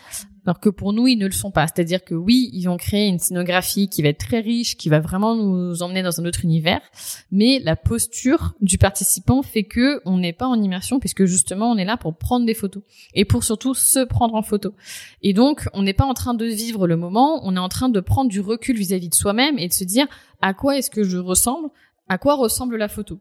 alors 0.48 0.62
que 0.62 0.70
pour 0.70 0.94
nous 0.94 1.08
ils 1.08 1.18
ne 1.18 1.26
le 1.26 1.34
sont 1.34 1.52
pas. 1.52 1.68
C'est-à-dire 1.68 2.04
que 2.04 2.16
oui, 2.16 2.50
ils 2.54 2.70
ont 2.70 2.78
créé 2.78 3.08
une 3.08 3.20
scénographie 3.20 3.90
qui 3.90 4.02
va 4.02 4.10
être 4.10 4.26
très 4.26 4.40
riche, 4.40 4.78
qui 4.78 4.88
va 4.88 5.00
vraiment 5.00 5.36
nous 5.36 5.84
emmener 5.84 6.02
dans 6.02 6.22
un 6.22 6.26
autre 6.26 6.46
univers, 6.46 6.82
mais 7.32 7.60
la 7.60 7.76
posture 7.76 8.54
du 8.62 8.78
participant 8.78 9.42
fait 9.44 9.64
que 9.64 10.02
on 10.06 10.18
n'est 10.18 10.34
pas 10.34 10.48
en 10.48 10.62
immersion 10.62 11.00
puisque 11.00 11.26
justement 11.26 11.72
on 11.72 11.78
est 11.78 11.86
là 11.86 11.98
pour 11.98 12.16
prendre 12.16 12.46
des 12.46 12.54
photos 12.54 12.84
et 13.14 13.26
pour 13.26 13.44
surtout 13.44 13.74
se 13.74 14.00
prendre 14.06 14.36
en 14.36 14.42
photo. 14.42 14.74
Et 15.22 15.34
donc 15.34 15.68
on 15.74 15.84
n'est 15.84 15.94
pas 15.94 16.06
en 16.06 16.14
train 16.14 16.34
de 16.34 16.46
vivre 16.46 16.88
le 16.88 16.96
moment, 16.96 17.42
on 17.44 17.56
est 17.56 17.60
en 17.60 17.70
train 17.70 17.90
de 17.90 18.00
prendre 18.00 18.30
du 18.30 18.40
recul 18.40 18.78
vis-à-vis 18.78 19.08
-vis 19.08 19.10
de 19.10 19.16
soi-même 19.16 19.60
et 19.60 19.68
de 19.68 19.74
se 19.74 19.84
dire 19.84 20.08
à 20.42 20.54
quoi 20.54 20.78
est-ce 20.78 20.90
que 20.90 21.04
je 21.04 21.18
ressemble 21.18 21.70
à 22.10 22.18
quoi 22.18 22.36
ressemble 22.36 22.78
la 22.78 22.88
photo. 22.88 23.20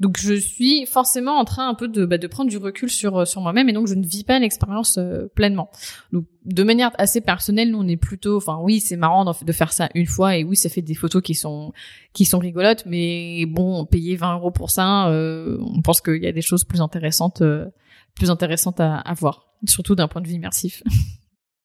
Donc 0.00 0.16
je 0.18 0.34
suis 0.34 0.86
forcément 0.86 1.38
en 1.38 1.44
train 1.44 1.68
un 1.68 1.74
peu 1.74 1.88
de, 1.88 2.04
bah, 2.04 2.18
de 2.18 2.26
prendre 2.26 2.50
du 2.50 2.56
recul 2.56 2.90
sur 2.90 3.18
euh, 3.18 3.24
sur 3.24 3.40
moi-même 3.40 3.68
et 3.68 3.72
donc 3.72 3.86
je 3.86 3.94
ne 3.94 4.04
vis 4.04 4.24
pas 4.24 4.38
l'expérience 4.38 4.98
euh, 4.98 5.26
pleinement. 5.34 5.70
Donc 6.12 6.26
de 6.44 6.62
manière 6.62 6.90
assez 6.98 7.20
personnelle, 7.20 7.70
nous 7.70 7.78
on 7.78 7.88
est 7.88 7.96
plutôt, 7.96 8.36
enfin 8.36 8.58
oui 8.60 8.80
c'est 8.80 8.96
marrant 8.96 9.24
de 9.24 9.52
faire 9.52 9.72
ça 9.72 9.88
une 9.94 10.06
fois 10.06 10.36
et 10.36 10.44
oui 10.44 10.56
ça 10.56 10.68
fait 10.68 10.82
des 10.82 10.94
photos 10.94 11.22
qui 11.22 11.34
sont 11.34 11.72
qui 12.12 12.24
sont 12.24 12.38
rigolotes, 12.38 12.84
mais 12.86 13.44
bon 13.46 13.86
payer 13.86 14.16
20 14.16 14.34
euros 14.34 14.50
pour 14.50 14.70
ça, 14.70 15.08
euh, 15.08 15.58
on 15.60 15.82
pense 15.82 16.00
qu'il 16.00 16.22
y 16.22 16.26
a 16.26 16.32
des 16.32 16.42
choses 16.42 16.64
plus 16.64 16.80
intéressantes 16.80 17.42
plus 18.14 18.30
intéressantes 18.30 18.80
à, 18.80 18.98
à 18.98 19.14
voir, 19.14 19.46
surtout 19.66 19.94
d'un 19.94 20.08
point 20.08 20.20
de 20.20 20.26
vue 20.26 20.34
immersif. 20.34 20.82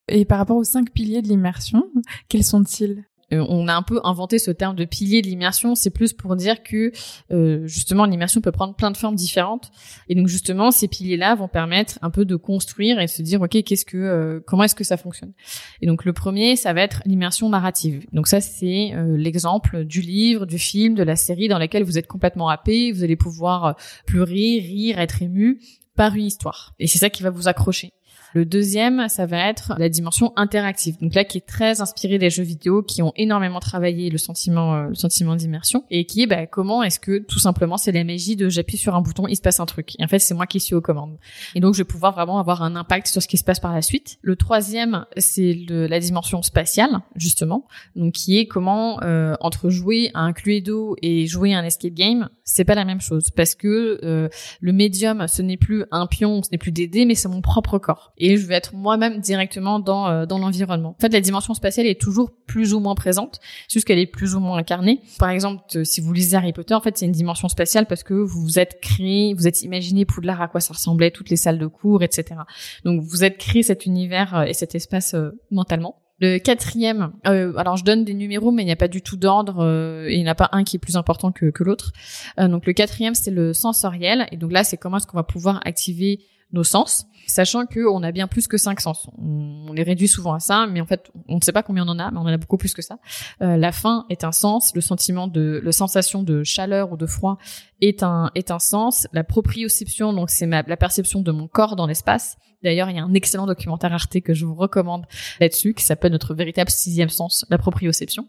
Et 0.07 0.25
par 0.25 0.37
rapport 0.37 0.57
aux 0.57 0.63
cinq 0.63 0.91
piliers 0.91 1.21
de 1.21 1.27
l'immersion, 1.27 1.85
quels 2.29 2.43
sont-ils? 2.43 3.05
Euh, 3.33 3.45
on 3.49 3.67
a 3.67 3.73
un 3.73 3.81
peu 3.81 3.99
inventé 4.03 4.39
ce 4.39 4.51
terme 4.51 4.75
de 4.75 4.85
pilier 4.85 5.21
de 5.21 5.27
l'immersion. 5.27 5.75
C'est 5.75 5.89
plus 5.89 6.13
pour 6.13 6.35
dire 6.35 6.63
que 6.63 6.91
euh, 7.31 7.65
justement 7.67 8.05
l'immersion 8.05 8.41
peut 8.41 8.51
prendre 8.51 8.75
plein 8.75 8.91
de 8.91 8.97
formes 8.97 9.15
différentes. 9.15 9.71
Et 10.09 10.15
donc 10.15 10.27
justement 10.27 10.71
ces 10.71 10.87
piliers-là 10.87 11.35
vont 11.35 11.47
permettre 11.47 11.99
un 12.01 12.09
peu 12.09 12.25
de 12.25 12.35
construire 12.35 12.99
et 12.99 13.05
de 13.05 13.09
se 13.09 13.21
dire 13.21 13.41
ok 13.41 13.63
qu'est-ce 13.63 13.85
que 13.85 13.97
euh, 13.97 14.39
comment 14.45 14.63
est-ce 14.63 14.75
que 14.75 14.83
ça 14.83 14.97
fonctionne? 14.97 15.33
Et 15.81 15.87
donc 15.87 16.05
le 16.05 16.13
premier 16.13 16.55
ça 16.55 16.73
va 16.73 16.81
être 16.81 17.01
l'immersion 17.05 17.49
narrative. 17.49 18.05
Donc 18.13 18.27
ça 18.27 18.41
c'est 18.41 18.93
l'exemple 19.17 19.83
du 19.85 20.01
livre, 20.01 20.45
du 20.45 20.57
film, 20.57 20.95
de 20.95 21.03
la 21.03 21.15
série 21.15 21.47
dans 21.47 21.57
laquelle 21.57 21.83
vous 21.83 21.97
êtes 21.97 22.07
complètement 22.07 22.49
happé, 22.49 22.91
vous 22.91 23.03
allez 23.03 23.15
pouvoir 23.15 23.75
pleurer, 24.05 24.59
rire, 24.59 24.99
être 24.99 25.21
ému 25.21 25.59
par 25.95 26.15
une 26.15 26.25
histoire. 26.25 26.73
Et 26.79 26.87
c'est 26.87 26.97
ça 26.97 27.09
qui 27.09 27.23
va 27.23 27.29
vous 27.29 27.47
accrocher. 27.47 27.93
Le 28.33 28.45
deuxième, 28.45 29.07
ça 29.09 29.25
va 29.25 29.49
être 29.49 29.73
la 29.77 29.89
dimension 29.89 30.33
interactive. 30.35 30.97
Donc 30.99 31.13
là, 31.13 31.23
qui 31.23 31.37
est 31.37 31.45
très 31.45 31.81
inspiré 31.81 32.17
des 32.17 32.29
jeux 32.29 32.43
vidéo, 32.43 32.81
qui 32.81 33.01
ont 33.01 33.13
énormément 33.15 33.59
travaillé 33.59 34.09
le 34.09 34.17
sentiment, 34.17 34.75
euh, 34.75 34.87
le 34.87 34.95
sentiment 34.95 35.35
d'immersion, 35.35 35.83
et 35.91 36.05
qui 36.05 36.23
est 36.23 36.27
bah, 36.27 36.47
comment 36.47 36.83
est-ce 36.83 36.99
que 36.99 37.19
tout 37.19 37.39
simplement 37.39 37.77
c'est 37.77 37.91
la 37.91 38.03
magie 38.03 38.35
de 38.35 38.49
j'appuie 38.49 38.77
sur 38.77 38.95
un 38.95 39.01
bouton, 39.01 39.27
il 39.27 39.35
se 39.35 39.41
passe 39.41 39.59
un 39.59 39.65
truc. 39.65 39.93
Et 39.99 40.03
en 40.03 40.07
fait, 40.07 40.19
c'est 40.19 40.33
moi 40.33 40.47
qui 40.47 40.59
suis 40.59 40.75
aux 40.75 40.81
commandes. 40.81 41.17
Et 41.55 41.59
donc, 41.59 41.75
je 41.75 41.79
vais 41.79 41.87
pouvoir 41.87 42.13
vraiment 42.13 42.39
avoir 42.39 42.63
un 42.63 42.75
impact 42.75 43.07
sur 43.07 43.21
ce 43.21 43.27
qui 43.27 43.37
se 43.37 43.43
passe 43.43 43.59
par 43.59 43.73
la 43.73 43.81
suite. 43.81 44.17
Le 44.21 44.35
troisième, 44.35 45.05
c'est 45.17 45.55
la 45.69 45.99
dimension 45.99 46.41
spatiale, 46.41 47.01
justement, 47.15 47.67
donc 47.95 48.13
qui 48.13 48.39
est 48.39 48.47
comment 48.47 49.01
euh, 49.03 49.35
entre 49.41 49.69
jouer 49.69 50.11
à 50.13 50.21
un 50.21 50.33
Cluedo 50.33 50.95
et 51.01 51.27
jouer 51.27 51.53
à 51.53 51.59
un 51.59 51.63
escape 51.63 51.93
game, 51.93 52.29
c'est 52.43 52.65
pas 52.65 52.75
la 52.75 52.85
même 52.85 53.01
chose 53.01 53.29
parce 53.31 53.55
que 53.55 53.99
euh, 54.03 54.29
le 54.61 54.71
médium, 54.71 55.27
ce 55.27 55.41
n'est 55.41 55.57
plus 55.57 55.85
un 55.91 56.07
pion, 56.07 56.41
ce 56.43 56.49
n'est 56.51 56.57
plus 56.57 56.71
des 56.71 56.87
dés, 56.87 57.05
mais 57.05 57.15
c'est 57.15 57.29
mon 57.29 57.41
propre 57.41 57.77
corps 57.77 58.13
et 58.23 58.37
je 58.37 58.47
vais 58.47 58.55
être 58.55 58.73
moi-même 58.73 59.19
directement 59.19 59.79
dans 59.79 60.07
euh, 60.07 60.25
dans 60.25 60.37
l'environnement. 60.37 60.95
En 60.97 61.01
fait, 61.01 61.11
la 61.11 61.21
dimension 61.21 61.53
spatiale 61.53 61.87
est 61.87 61.99
toujours 61.99 62.31
plus 62.47 62.73
ou 62.73 62.79
moins 62.79 62.95
présente, 62.95 63.39
juste 63.69 63.85
qu'elle 63.85 63.99
est 63.99 64.07
plus 64.07 64.35
ou 64.35 64.39
moins 64.39 64.57
incarnée. 64.57 65.01
Par 65.19 65.29
exemple, 65.29 65.63
euh, 65.75 65.83
si 65.83 66.01
vous 66.01 66.13
lisez 66.13 66.37
Harry 66.37 66.53
Potter, 66.53 66.73
en 66.73 66.81
fait, 66.81 66.97
c'est 66.97 67.05
une 67.05 67.11
dimension 67.11 67.49
spatiale 67.49 67.85
parce 67.85 68.03
que 68.03 68.13
vous 68.13 68.41
vous 68.41 68.59
êtes 68.59 68.79
créé, 68.81 69.33
vous 69.33 69.47
êtes 69.47 69.61
imaginé 69.61 70.05
Poudlard 70.05 70.41
à 70.41 70.47
quoi 70.47 70.61
ça 70.61 70.73
ressemblait, 70.73 71.11
toutes 71.11 71.29
les 71.29 71.35
salles 71.35 71.59
de 71.59 71.67
cours, 71.67 72.03
etc. 72.03 72.41
Donc, 72.85 73.01
vous 73.01 73.23
êtes 73.23 73.37
créé 73.37 73.63
cet 73.63 73.85
univers 73.85 74.35
euh, 74.35 74.43
et 74.43 74.53
cet 74.53 74.75
espace 74.75 75.15
mentalement. 75.51 76.03
Le 76.19 76.37
quatrième, 76.37 77.11
euh, 77.27 77.53
alors 77.57 77.75
je 77.75 77.83
donne 77.83 78.05
des 78.05 78.13
numéros, 78.13 78.51
mais 78.51 78.61
il 78.61 78.65
n'y 78.65 78.71
a 78.71 78.77
pas 78.77 78.87
du 78.87 79.01
tout 79.01 79.17
d'ordre, 79.17 79.61
euh, 79.61 80.07
et 80.07 80.13
il 80.13 80.23
n'y 80.23 80.29
en 80.29 80.31
a 80.31 80.35
pas 80.35 80.47
un 80.51 80.63
qui 80.63 80.75
est 80.77 80.79
plus 80.79 80.95
important 80.95 81.31
que, 81.31 81.49
que 81.49 81.63
l'autre. 81.63 81.91
Euh, 82.39 82.47
donc 82.47 82.65
le 82.65 82.73
quatrième, 82.73 83.15
c'est 83.15 83.29
le 83.29 83.51
sensoriel, 83.51 84.27
et 84.31 84.37
donc 84.37 84.51
là, 84.51 84.63
c'est 84.63 84.77
comment 84.77 84.97
est-ce 84.97 85.07
qu'on 85.07 85.17
va 85.17 85.23
pouvoir 85.23 85.59
activer 85.65 86.19
nos 86.53 86.63
sens, 86.63 87.07
sachant 87.27 87.65
qu'on 87.65 88.03
a 88.03 88.11
bien 88.11 88.27
plus 88.27 88.47
que 88.47 88.57
cinq 88.57 88.79
sens. 88.79 89.09
On, 89.17 89.73
les 89.73 89.83
réduit 89.83 90.07
souvent 90.07 90.33
à 90.33 90.39
ça, 90.39 90.67
mais 90.67 90.81
en 90.81 90.85
fait, 90.85 91.11
on 91.27 91.37
ne 91.37 91.41
sait 91.41 91.51
pas 91.51 91.63
combien 91.63 91.83
on 91.85 91.89
en 91.89 91.99
a, 91.99 92.11
mais 92.11 92.19
on 92.19 92.21
en 92.21 92.27
a 92.27 92.37
beaucoup 92.37 92.57
plus 92.57 92.73
que 92.73 92.81
ça. 92.81 92.99
Euh, 93.41 93.57
la 93.57 93.71
faim 93.71 94.05
est 94.09 94.23
un 94.23 94.31
sens, 94.31 94.71
le 94.75 94.81
sentiment 94.81 95.27
de, 95.27 95.59
la 95.63 95.71
sensation 95.71 96.21
de 96.21 96.43
chaleur 96.43 96.91
ou 96.91 96.97
de 96.97 97.07
froid 97.07 97.37
est 97.81 98.03
un 98.03 98.29
est 98.35 98.51
un 98.51 98.59
sens. 98.59 99.07
La 99.13 99.23
proprioception, 99.23 100.13
donc 100.13 100.29
c'est 100.29 100.45
la 100.45 100.77
perception 100.77 101.21
de 101.21 101.31
mon 101.31 101.47
corps 101.47 101.75
dans 101.75 101.87
l'espace. 101.87 102.37
D'ailleurs, 102.63 102.89
il 102.89 102.95
y 102.95 102.99
a 102.99 103.03
un 103.03 103.13
excellent 103.13 103.45
documentaire 103.45 103.93
Arte 103.93 104.21
que 104.21 104.33
je 104.33 104.45
vous 104.45 104.55
recommande 104.55 105.05
là-dessus, 105.39 105.73
qui 105.73 105.83
s'appelle 105.83 106.11
Notre 106.11 106.33
véritable 106.33 106.69
sixième 106.69 107.09
sens, 107.09 107.45
la 107.49 107.57
proprioception. 107.57 108.27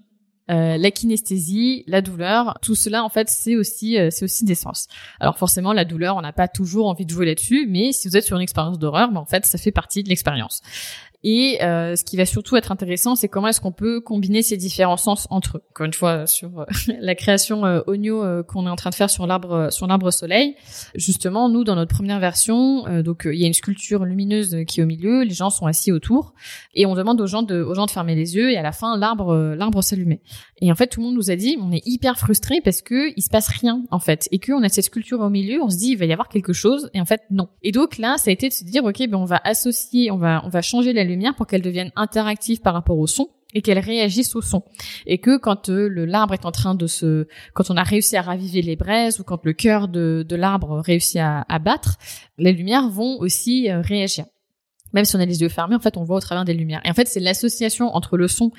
Euh, 0.51 0.77
la 0.77 0.91
kinesthésie, 0.91 1.85
la 1.87 2.03
douleur, 2.03 2.59
tout 2.61 2.75
cela 2.75 3.03
en 3.03 3.09
fait 3.09 3.31
c'est 3.31 3.57
aussi 3.57 3.99
euh, 3.99 4.11
c'est 4.11 4.27
aussi 4.27 4.45
des 4.45 4.55
sens. 4.55 4.89
Alors 5.19 5.39
forcément 5.39 5.73
la 5.73 5.87
douleur, 5.87 6.17
on 6.17 6.21
n'a 6.21 6.35
pas 6.35 6.49
toujours 6.49 6.87
envie 6.87 7.07
de 7.07 7.11
jouer 7.11 7.25
là-dessus, 7.25 7.67
mais 7.67 7.93
si 7.93 8.09
vous 8.09 8.17
êtes 8.17 8.25
sur 8.25 8.37
une 8.37 8.43
expérience 8.43 8.79
d'horreur, 8.79 9.11
ben, 9.11 9.21
en 9.21 9.25
fait 9.25 9.47
ça 9.47 9.57
fait 9.57 9.73
partie 9.73 10.03
de 10.03 10.11
l'expérience. 10.11 10.61
Et 11.27 11.63
euh, 11.63 11.97
ce 11.97 12.05
qui 12.05 12.19
va 12.19 12.27
surtout 12.27 12.57
être 12.57 12.71
intéressant, 12.71 13.15
c'est 13.15 13.29
comment 13.29 13.49
est-ce 13.49 13.61
qu'on 13.63 13.73
peut 13.73 14.03
combiner 14.03 14.43
ces 14.43 14.59
différents 14.59 14.99
sens 14.99 15.27
entre 15.31 15.57
eux. 15.57 15.63
Encore 15.71 15.87
une 15.87 15.95
fois, 15.95 16.27
sur 16.27 16.61
euh, 16.61 16.65
la 17.01 17.15
création 17.15 17.65
euh, 17.65 17.81
Onio 17.87 18.23
qu'on 18.45 18.67
est 18.67 18.71
en 18.71 18.77
train 18.77 18.91
de 18.91 18.95
faire 18.95 19.09
sur 19.09 19.27
l'arbre 19.27 19.69
sur 19.71 19.87
l'arbre 19.87 20.11
soleil, 20.11 20.55
justement, 20.95 21.49
nous 21.49 21.65
dans 21.65 21.77
notre 21.77 21.95
première 21.95 22.21
version, 22.21 23.03
donc 23.03 23.23
il 23.25 23.41
y 23.41 23.45
a 23.45 23.47
une 23.47 23.55
sculpture 23.55 24.05
lumineuse 24.05 24.57
qui 24.67 24.81
est 24.81 24.83
au 24.83 24.87
milieu, 24.87 25.23
les 25.23 25.35
gens 25.35 25.49
sont 25.49 25.67
assis 25.67 25.93
autour, 25.93 26.35
et 26.75 26.85
on 26.85 26.95
demande 26.95 27.21
aux 27.21 27.27
gens 27.27 27.43
de 27.43 27.63
aux 27.63 27.75
gens 27.75 27.87
de 27.87 27.91
fermer 27.91 28.15
les 28.15 28.37
yeux, 28.37 28.51
et 28.51 28.59
à 28.59 28.63
la 28.63 28.73
fin 28.73 28.99
l'arbre 28.99 29.55
l'arbre 29.57 29.83
s'allumait. 29.83 30.21
Et 30.61 30.71
en 30.71 30.75
fait, 30.75 30.89
tout 30.89 31.01
le 31.01 31.07
monde 31.07 31.17
nous 31.17 31.31
a 31.31 31.37
dit, 31.37 31.57
on 31.61 31.73
est 31.73 31.83
hyper 31.87 32.19
frustré 32.19 32.61
parce 32.63 32.83
que 32.83 33.13
il 33.17 33.23
se 33.23 33.31
passe 33.31 33.49
rien 33.49 33.83
en 33.91 33.99
fait, 33.99 34.29
et 34.31 34.39
qu'on 34.39 34.63
a 34.63 34.69
cette 34.69 34.85
sculpture 34.85 35.21
au 35.21 35.31
milieu, 35.31 35.63
on 35.63 35.71
se 35.71 35.79
dit 35.79 35.93
il 35.93 35.99
va 35.99 36.05
y 36.05 36.13
avoir 36.13 36.29
quelque 36.29 36.53
chose, 36.53 36.91
et 36.93 37.01
en 37.01 37.07
fait 37.07 37.23
non. 37.31 37.49
Et 37.63 37.73
donc 37.73 37.97
là, 37.99 38.17
ça 38.19 38.31
a 38.31 38.33
été 38.33 38.49
de 38.49 38.53
se 38.53 38.65
dire 38.65 38.85
ok, 38.85 38.99
ben 39.09 39.15
on 39.15 39.25
va 39.25 39.41
associer, 39.45 40.11
on 40.11 40.19
va 40.19 40.43
on 40.45 40.49
va 40.49 40.61
changer 40.61 40.93
la 40.93 41.05
lumière 41.05 41.14
pour 41.37 41.47
qu'elle 41.47 41.63
devienne 41.63 41.91
interactive 41.97 42.61
par 42.61 42.75
rapport 42.75 42.99
au 42.99 43.07
son 43.07 43.29
et 43.55 43.63
qu'elle 43.63 43.79
réagisse 43.79 44.35
au 44.35 44.43
son. 44.43 44.63
Et 45.07 45.19
que 45.19 45.39
quand 45.39 45.69
euh, 45.69 45.89
le 45.89 46.05
l'arbre 46.05 46.35
est 46.35 46.45
en 46.45 46.53
train 46.53 46.75
de 46.75 46.87
se, 46.87 47.27
quand 47.55 47.71
on 47.71 47.77
a 47.77 47.83
réussi 47.83 48.17
à 48.17 48.23
raviver 48.23 48.63
les 48.63 48.77
braises 48.77 49.21
ou 49.21 49.25
quand 49.25 49.45
le 49.45 49.53
cœur 49.53 49.89
de, 49.89 50.25
de 50.29 50.37
l'arbre 50.37 50.81
réussit 50.81 51.21
à, 51.21 51.59
battre, 51.61 51.97
les 52.37 52.53
lumières 52.53 52.89
vont 52.89 53.19
aussi 53.21 53.71
euh, 53.71 53.81
réagir. 53.81 54.25
Même 54.93 55.05
si 55.05 55.17
on 55.17 55.21
a 55.21 55.27
les 55.27 55.41
yeux 55.41 55.49
fermés, 55.49 55.75
en 55.75 55.81
fait, 55.81 55.97
on 55.97 56.05
voit 56.05 56.17
au 56.17 56.21
travers 56.21 56.45
des 56.45 56.55
lumières. 56.55 56.81
Et 56.85 56.91
en 56.91 56.95
fait, 56.95 57.09
c'est 57.09 57.21
l'association 57.21 57.95
entre 57.97 58.17
le 58.17 58.29
son 58.29 58.53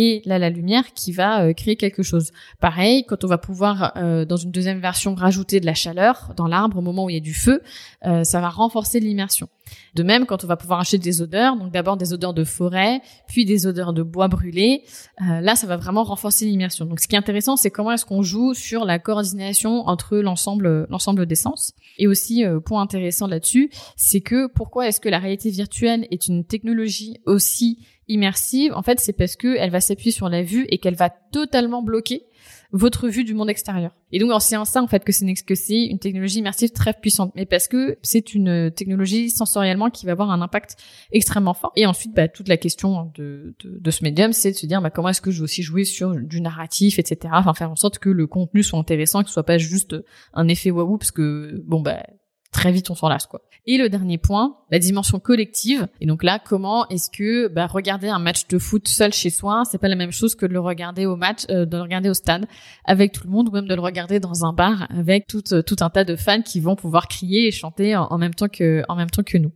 et 0.00 0.22
là 0.26 0.38
la 0.38 0.48
lumière 0.48 0.94
qui 0.94 1.10
va 1.10 1.42
euh, 1.42 1.52
créer 1.52 1.74
quelque 1.74 2.04
chose. 2.04 2.30
Pareil, 2.60 3.04
quand 3.04 3.24
on 3.24 3.26
va 3.26 3.36
pouvoir 3.36 3.92
euh, 3.96 4.24
dans 4.24 4.36
une 4.36 4.52
deuxième 4.52 4.78
version 4.78 5.16
rajouter 5.16 5.58
de 5.58 5.66
la 5.66 5.74
chaleur 5.74 6.32
dans 6.36 6.46
l'arbre 6.46 6.78
au 6.78 6.82
moment 6.82 7.06
où 7.06 7.10
il 7.10 7.14
y 7.14 7.16
a 7.16 7.20
du 7.20 7.34
feu, 7.34 7.60
euh, 8.06 8.22
ça 8.22 8.40
va 8.40 8.48
renforcer 8.48 9.00
l'immersion. 9.00 9.48
De 9.96 10.04
même, 10.04 10.24
quand 10.24 10.44
on 10.44 10.46
va 10.46 10.56
pouvoir 10.56 10.78
acheter 10.78 10.98
des 10.98 11.20
odeurs, 11.20 11.56
donc 11.56 11.72
d'abord 11.72 11.96
des 11.96 12.12
odeurs 12.12 12.32
de 12.32 12.44
forêt, 12.44 13.02
puis 13.26 13.44
des 13.44 13.66
odeurs 13.66 13.92
de 13.92 14.04
bois 14.04 14.28
brûlé, 14.28 14.84
là, 15.18 15.56
ça 15.56 15.66
va 15.66 15.76
vraiment 15.76 16.04
renforcer 16.04 16.46
l'immersion. 16.46 16.86
Donc, 16.86 17.00
ce 17.00 17.08
qui 17.08 17.16
est 17.16 17.18
intéressant, 17.18 17.56
c'est 17.56 17.70
comment 17.70 17.92
est-ce 17.92 18.06
qu'on 18.06 18.22
joue 18.22 18.54
sur 18.54 18.86
la 18.86 18.98
coordination 18.98 19.86
entre 19.86 20.16
l'ensemble, 20.16 20.86
l'ensemble 20.88 21.26
des 21.26 21.34
sens. 21.34 21.74
Et 21.98 22.06
aussi, 22.06 22.44
point 22.64 22.80
intéressant 22.80 23.26
là-dessus, 23.26 23.68
c'est 23.94 24.22
que 24.22 24.46
pourquoi 24.46 24.88
est-ce 24.88 25.00
que 25.00 25.10
la 25.10 25.18
réalité 25.18 25.50
virtuelle 25.50 26.06
est 26.10 26.28
une 26.28 26.46
technologie 26.46 27.18
aussi 27.26 27.78
immersive, 28.08 28.72
en 28.74 28.82
fait, 28.82 29.00
c'est 29.00 29.12
parce 29.12 29.36
que 29.36 29.56
elle 29.56 29.70
va 29.70 29.80
s'appuyer 29.80 30.10
sur 30.10 30.28
la 30.28 30.42
vue 30.42 30.66
et 30.70 30.78
qu'elle 30.78 30.96
va 30.96 31.10
totalement 31.10 31.82
bloquer 31.82 32.24
votre 32.70 33.08
vue 33.08 33.24
du 33.24 33.34
monde 33.34 33.48
extérieur. 33.48 33.92
Et 34.12 34.18
donc, 34.18 34.30
c'est 34.42 34.56
en 34.56 34.64
ça, 34.64 34.82
en 34.82 34.86
fait, 34.86 35.04
que 35.04 35.12
c'est 35.12 35.24
une 35.24 35.98
technologie 35.98 36.40
immersive 36.40 36.70
très 36.70 36.92
puissante, 36.92 37.32
mais 37.34 37.46
parce 37.46 37.66
que 37.66 37.96
c'est 38.02 38.34
une 38.34 38.70
technologie 38.70 39.30
sensoriellement 39.30 39.88
qui 39.88 40.04
va 40.04 40.12
avoir 40.12 40.30
un 40.30 40.42
impact 40.42 40.76
extrêmement 41.10 41.54
fort. 41.54 41.72
Et 41.76 41.86
ensuite, 41.86 42.14
bah, 42.14 42.28
toute 42.28 42.48
la 42.48 42.58
question 42.58 43.10
de, 43.14 43.54
de, 43.64 43.78
de 43.78 43.90
ce 43.90 44.04
médium, 44.04 44.32
c'est 44.32 44.52
de 44.52 44.56
se 44.56 44.66
dire, 44.66 44.82
bah, 44.82 44.90
comment 44.90 45.08
est-ce 45.08 45.22
que 45.22 45.30
je 45.30 45.38
vais 45.38 45.44
aussi 45.44 45.62
jouer 45.62 45.84
sur 45.84 46.14
du 46.14 46.40
narratif, 46.40 46.98
etc. 46.98 47.32
Enfin, 47.32 47.54
faire 47.54 47.70
en 47.70 47.76
sorte 47.76 47.98
que 47.98 48.10
le 48.10 48.26
contenu 48.26 48.62
soit 48.62 48.78
intéressant, 48.78 49.22
que 49.22 49.28
ce 49.28 49.34
soit 49.34 49.44
pas 49.44 49.58
juste 49.58 49.96
un 50.34 50.48
effet 50.48 50.70
waouh, 50.70 50.98
parce 50.98 51.10
que, 51.10 51.62
bon, 51.64 51.80
bah, 51.80 52.02
très 52.52 52.72
vite 52.72 52.90
on 52.90 52.94
s'en 52.94 53.08
lasse 53.08 53.26
quoi. 53.26 53.42
Et 53.70 53.76
le 53.76 53.90
dernier 53.90 54.16
point, 54.16 54.56
la 54.70 54.78
dimension 54.78 55.20
collective. 55.20 55.88
Et 56.00 56.06
donc 56.06 56.22
là, 56.22 56.38
comment 56.42 56.88
est-ce 56.88 57.10
que 57.10 57.48
bah, 57.48 57.66
regarder 57.66 58.08
un 58.08 58.18
match 58.18 58.48
de 58.48 58.58
foot 58.58 58.88
seul 58.88 59.12
chez 59.12 59.28
soi, 59.28 59.64
c'est 59.70 59.76
pas 59.76 59.88
la 59.88 59.94
même 59.94 60.10
chose 60.10 60.34
que 60.34 60.46
de 60.46 60.54
le 60.54 60.60
regarder 60.60 61.04
au 61.04 61.16
match, 61.16 61.42
euh, 61.50 61.66
de 61.66 61.76
le 61.76 61.82
regarder 61.82 62.08
au 62.08 62.14
stade 62.14 62.46
avec 62.86 63.12
tout 63.12 63.24
le 63.24 63.30
monde, 63.30 63.50
ou 63.50 63.52
même 63.52 63.68
de 63.68 63.74
le 63.74 63.82
regarder 63.82 64.20
dans 64.20 64.46
un 64.46 64.54
bar 64.54 64.86
avec 64.88 65.26
tout, 65.26 65.42
euh, 65.52 65.60
tout 65.60 65.76
un 65.80 65.90
tas 65.90 66.04
de 66.04 66.16
fans 66.16 66.40
qui 66.40 66.60
vont 66.60 66.76
pouvoir 66.76 67.08
crier 67.08 67.46
et 67.46 67.50
chanter 67.50 67.94
en, 67.94 68.16
même 68.16 68.32
temps 68.32 68.48
que 68.48 68.84
en 68.88 68.96
même 68.96 69.10
temps 69.10 69.22
que 69.22 69.36
nous. 69.36 69.52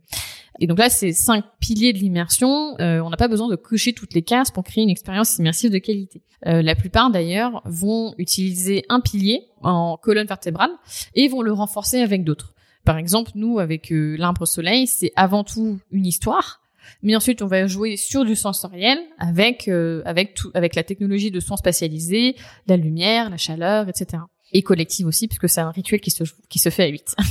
Et 0.59 0.67
donc 0.67 0.77
là, 0.77 0.89
c'est 0.91 1.11
cinq 1.11 1.43
piliers 1.59 1.91
de 1.91 1.97
l'immersion. 1.97 2.79
Euh, 2.79 2.99
on 2.99 3.09
n'a 3.09 3.17
pas 3.17 3.27
besoin 3.27 3.49
de 3.49 3.55
cocher 3.55 3.93
toutes 3.93 4.13
les 4.13 4.21
cases 4.21 4.51
pour 4.51 4.63
créer 4.63 4.83
une 4.83 4.91
expérience 4.91 5.39
immersive 5.39 5.71
de 5.71 5.79
qualité. 5.79 6.21
la 6.45 6.75
plupart 6.75 7.09
d'ailleurs 7.09 7.63
vont 7.65 8.13
utiliser 8.19 8.85
un 8.89 8.99
pilier 8.99 9.47
en 9.63 9.97
colonne 9.97 10.27
vertébrale 10.27 10.69
et 11.15 11.27
vont 11.29 11.41
le 11.41 11.51
renforcer 11.51 11.99
avec 11.99 12.23
d'autres. 12.23 12.52
Par 12.85 12.97
exemple, 12.97 13.31
nous, 13.35 13.59
avec 13.59 13.91
euh, 13.91 14.15
l'arbre 14.17 14.45
soleil, 14.45 14.87
c'est 14.87 15.11
avant 15.15 15.43
tout 15.43 15.79
une 15.91 16.05
histoire. 16.05 16.61
Mais 17.01 17.15
ensuite, 17.15 17.41
on 17.41 17.47
va 17.47 17.65
jouer 17.65 17.95
sur 17.95 18.25
du 18.25 18.35
sensoriel 18.35 18.99
avec 19.17 19.67
euh, 19.67 20.01
avec 20.05 20.33
tout 20.33 20.51
avec 20.53 20.75
la 20.75 20.83
technologie 20.83 21.31
de 21.31 21.39
son 21.39 21.55
spatialisé, 21.55 22.35
la 22.67 22.75
lumière, 22.75 23.29
la 23.29 23.37
chaleur, 23.37 23.87
etc. 23.87 24.23
Et 24.51 24.63
collective 24.63 25.07
aussi, 25.07 25.27
puisque 25.27 25.47
c'est 25.47 25.61
un 25.61 25.71
rituel 25.71 26.01
qui 26.01 26.11
se 26.11 26.23
qui 26.49 26.59
se 26.59 26.69
fait 26.69 26.83
à 26.83 26.87
8. 26.87 27.15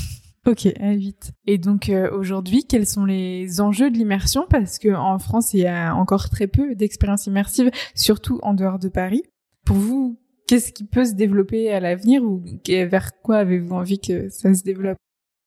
Ok, 0.44 0.66
à 0.80 0.90
8. 0.90 1.34
Et 1.46 1.56
donc 1.56 1.88
euh, 1.88 2.10
aujourd'hui, 2.10 2.64
quels 2.64 2.86
sont 2.86 3.04
les 3.04 3.60
enjeux 3.60 3.92
de 3.92 3.96
l'immersion? 3.96 4.44
Parce 4.50 4.80
que 4.80 4.92
en 4.92 5.20
France, 5.20 5.54
il 5.54 5.60
y 5.60 5.66
a 5.66 5.94
encore 5.94 6.30
très 6.30 6.48
peu 6.48 6.74
d'expériences 6.74 7.28
immersives, 7.28 7.70
surtout 7.94 8.40
en 8.42 8.52
dehors 8.52 8.80
de 8.80 8.88
Paris. 8.88 9.22
Pour 9.64 9.76
vous, 9.76 10.18
qu'est-ce 10.48 10.72
qui 10.72 10.84
peut 10.84 11.04
se 11.04 11.12
développer 11.12 11.70
à 11.72 11.78
l'avenir 11.78 12.24
ou 12.24 12.42
vers 12.66 13.12
quoi 13.22 13.36
avez-vous 13.36 13.72
envie 13.72 14.00
que 14.00 14.28
ça 14.30 14.52
se 14.52 14.64
développe? 14.64 14.98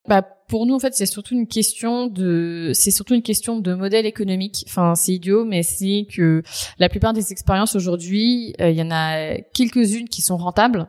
Bah 0.08 0.22
pour 0.48 0.66
nous 0.66 0.76
en 0.76 0.80
fait 0.80 0.94
c'est 0.94 1.06
surtout 1.06 1.34
une 1.34 1.48
question 1.48 2.08
de 2.08 2.72
c'est 2.74 2.92
surtout 2.92 3.16
une 3.16 3.24
question 3.24 3.60
de 3.60 3.74
modèle 3.74 4.06
économique. 4.06 4.64
Enfin 4.68 4.94
c'est 4.96 5.14
idiot 5.14 5.46
mais 5.46 5.64
c'est 5.64 6.06
que 6.14 6.44
la 6.78 6.90
plupart 6.90 7.14
des 7.14 7.32
expériences 7.32 7.76
aujourd'hui 7.76 8.54
euh, 8.62 8.70
il 8.70 8.78
y 8.78 8.82
en 8.82 8.92
a 8.92 9.38
quelques-unes 9.54 10.08
qui 10.08 10.22
sont 10.22 10.38
rentables 10.38 10.88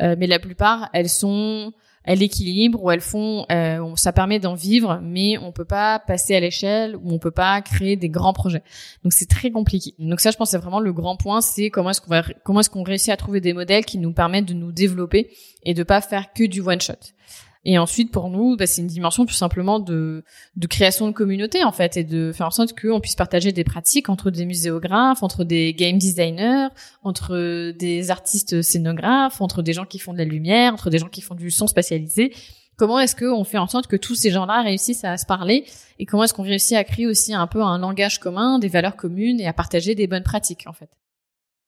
euh, 0.00 0.16
mais 0.18 0.26
la 0.26 0.38
plupart 0.38 0.88
elles 0.92 1.08
sont 1.08 1.72
elles 2.02 2.22
équilibrent 2.22 2.82
ou 2.82 2.90
elles 2.90 3.00
font 3.00 3.46
euh, 3.50 3.92
ça 3.94 4.12
permet 4.12 4.40
d'en 4.40 4.54
vivre 4.54 5.00
mais 5.02 5.38
on 5.38 5.52
peut 5.52 5.64
pas 5.64 6.00
passer 6.00 6.34
à 6.34 6.40
l'échelle 6.40 6.96
ou 6.96 7.12
on 7.12 7.18
peut 7.18 7.30
pas 7.30 7.62
créer 7.62 7.94
des 7.94 8.08
grands 8.08 8.32
projets. 8.32 8.62
Donc 9.04 9.12
c'est 9.12 9.28
très 9.28 9.52
compliqué. 9.52 9.94
Donc 10.00 10.18
ça 10.18 10.32
je 10.32 10.36
pense 10.36 10.50
c'est 10.50 10.58
vraiment 10.58 10.80
le 10.80 10.92
grand 10.92 11.16
point 11.16 11.40
c'est 11.40 11.70
comment 11.70 11.90
est-ce 11.90 12.00
qu'on 12.00 12.10
va 12.10 12.24
comment 12.44 12.58
est-ce 12.58 12.70
qu'on 12.70 12.82
réussit 12.82 13.10
à 13.10 13.16
trouver 13.16 13.40
des 13.40 13.52
modèles 13.52 13.84
qui 13.84 13.98
nous 13.98 14.12
permettent 14.12 14.46
de 14.46 14.54
nous 14.54 14.72
développer 14.72 15.30
et 15.62 15.74
de 15.74 15.84
pas 15.84 16.00
faire 16.00 16.32
que 16.32 16.44
du 16.44 16.60
one 16.60 16.80
shot. 16.80 16.94
Et 17.68 17.78
ensuite, 17.78 18.12
pour 18.12 18.30
nous, 18.30 18.56
bah, 18.56 18.64
c'est 18.68 18.80
une 18.80 18.86
dimension 18.86 19.26
tout 19.26 19.34
simplement 19.34 19.80
de, 19.80 20.22
de 20.54 20.66
création 20.68 21.08
de 21.08 21.12
communauté, 21.12 21.64
en 21.64 21.72
fait, 21.72 21.96
et 21.96 22.04
de 22.04 22.30
faire 22.30 22.46
en 22.46 22.52
sorte 22.52 22.80
qu'on 22.80 23.00
puisse 23.00 23.16
partager 23.16 23.50
des 23.50 23.64
pratiques 23.64 24.08
entre 24.08 24.30
des 24.30 24.46
muséographes, 24.46 25.24
entre 25.24 25.42
des 25.42 25.74
game 25.74 25.98
designers, 25.98 26.68
entre 27.02 27.72
des 27.72 28.12
artistes 28.12 28.62
scénographes, 28.62 29.40
entre 29.40 29.62
des 29.62 29.72
gens 29.72 29.84
qui 29.84 29.98
font 29.98 30.12
de 30.12 30.18
la 30.18 30.24
lumière, 30.24 30.74
entre 30.74 30.90
des 30.90 30.98
gens 30.98 31.08
qui 31.08 31.22
font 31.22 31.34
du 31.34 31.50
son 31.50 31.66
spatialisé. 31.66 32.32
Comment 32.76 33.00
est-ce 33.00 33.16
qu'on 33.16 33.42
fait 33.42 33.58
en 33.58 33.66
sorte 33.66 33.88
que 33.88 33.96
tous 33.96 34.14
ces 34.14 34.30
gens-là 34.30 34.62
réussissent 34.62 35.04
à 35.04 35.16
se 35.16 35.26
parler 35.26 35.64
et 35.98 36.06
comment 36.06 36.22
est-ce 36.22 36.34
qu'on 36.34 36.44
réussit 36.44 36.76
à 36.76 36.84
créer 36.84 37.08
aussi 37.08 37.34
un 37.34 37.48
peu 37.48 37.62
un 37.62 37.78
langage 37.78 38.20
commun, 38.20 38.60
des 38.60 38.68
valeurs 38.68 38.94
communes 38.94 39.40
et 39.40 39.46
à 39.48 39.52
partager 39.52 39.96
des 39.96 40.06
bonnes 40.06 40.22
pratiques, 40.22 40.68
en 40.68 40.72
fait? 40.72 40.90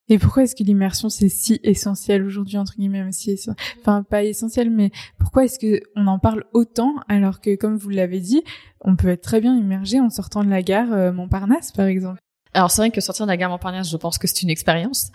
Et 0.09 0.19
pourquoi 0.19 0.45
est-ce 0.45 0.57
que 0.57 0.65
l'immersion 0.65 1.09
c'est 1.09 1.29
si 1.29 1.61
essentiel 1.63 2.23
aujourd'hui 2.23 2.57
entre 2.57 2.77
guillemets 2.77 3.13
si 3.13 3.39
enfin 3.81 4.03
pas 4.03 4.25
essentiel 4.25 4.71
mais 4.71 4.91
pourquoi 5.19 5.45
est-ce 5.45 5.59
que 5.59 5.83
on 5.97 6.07
en 6.07 6.19
parle 6.19 6.45
autant 6.53 6.95
alors 7.09 7.41
que 7.41 7.57
comme 7.57 7.77
vous 7.77 7.91
l'avez 7.91 8.21
dit 8.21 8.43
on 8.81 8.97
peut 8.97 9.09
être 9.09 9.23
très 9.23 9.41
bien 9.41 9.57
immergé 9.57 10.01
en 10.01 10.11
sortant 10.11 10.45
de 10.45 10.49
la 10.51 10.63
gare 10.63 10.93
euh, 10.93 11.13
Montparnasse 11.13 11.73
par 11.73 11.87
exemple? 11.87 12.21
Alors 12.55 12.71
c'est 12.71 12.81
vrai 12.83 12.91
que 12.91 13.01
sortir 13.01 13.27
de 13.27 13.31
la 13.31 13.37
gare 13.37 13.51
Montparnasse, 13.51 13.91
je 13.91 13.97
pense 13.97 14.19
que 14.19 14.27
c'est 14.27 14.43
une 14.43 14.51
expérience, 14.51 15.11